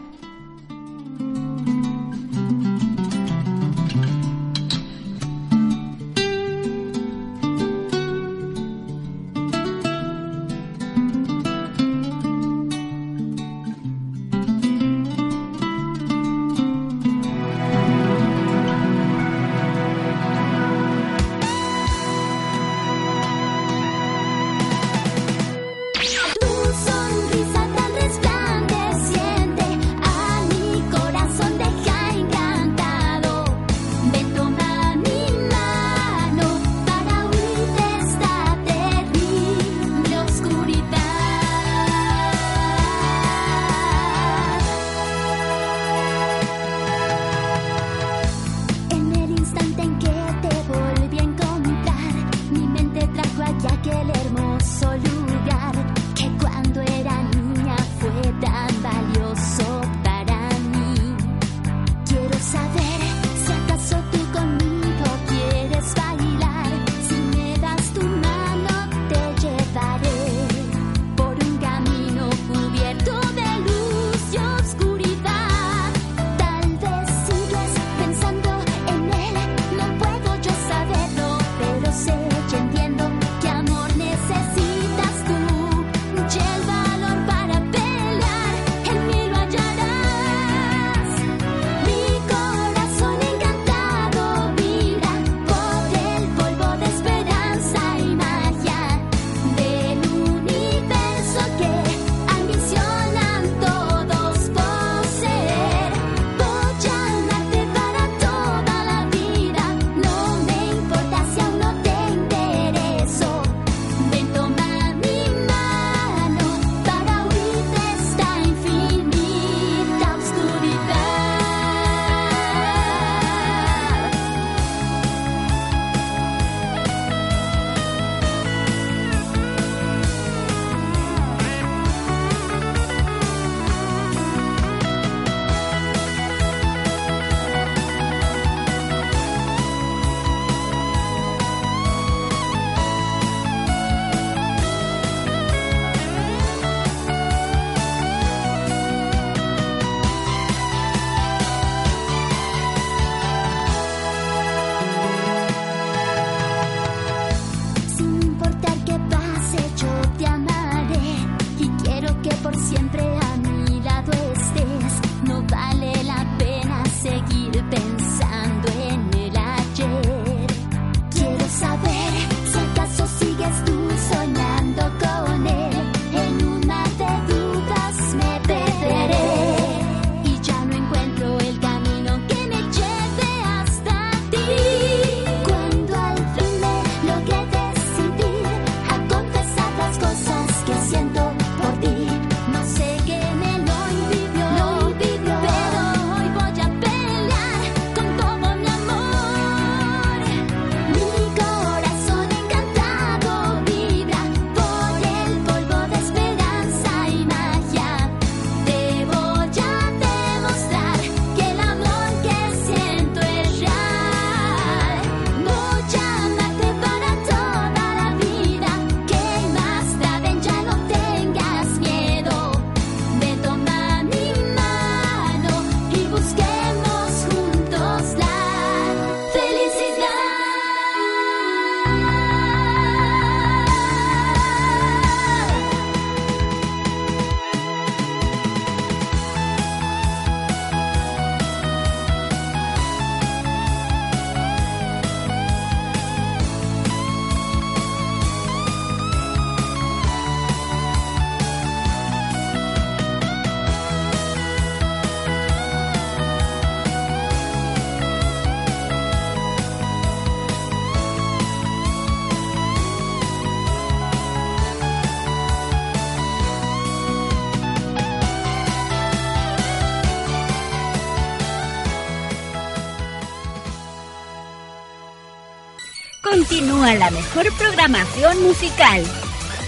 [276.95, 279.03] La mejor programación musical.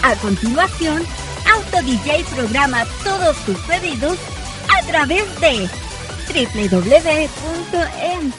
[0.03, 1.05] A continuación,
[1.53, 4.17] Auto DJ programa todos tus pedidos
[4.77, 5.69] a través de
[6.33, 8.38] www.mcanimeradio.com.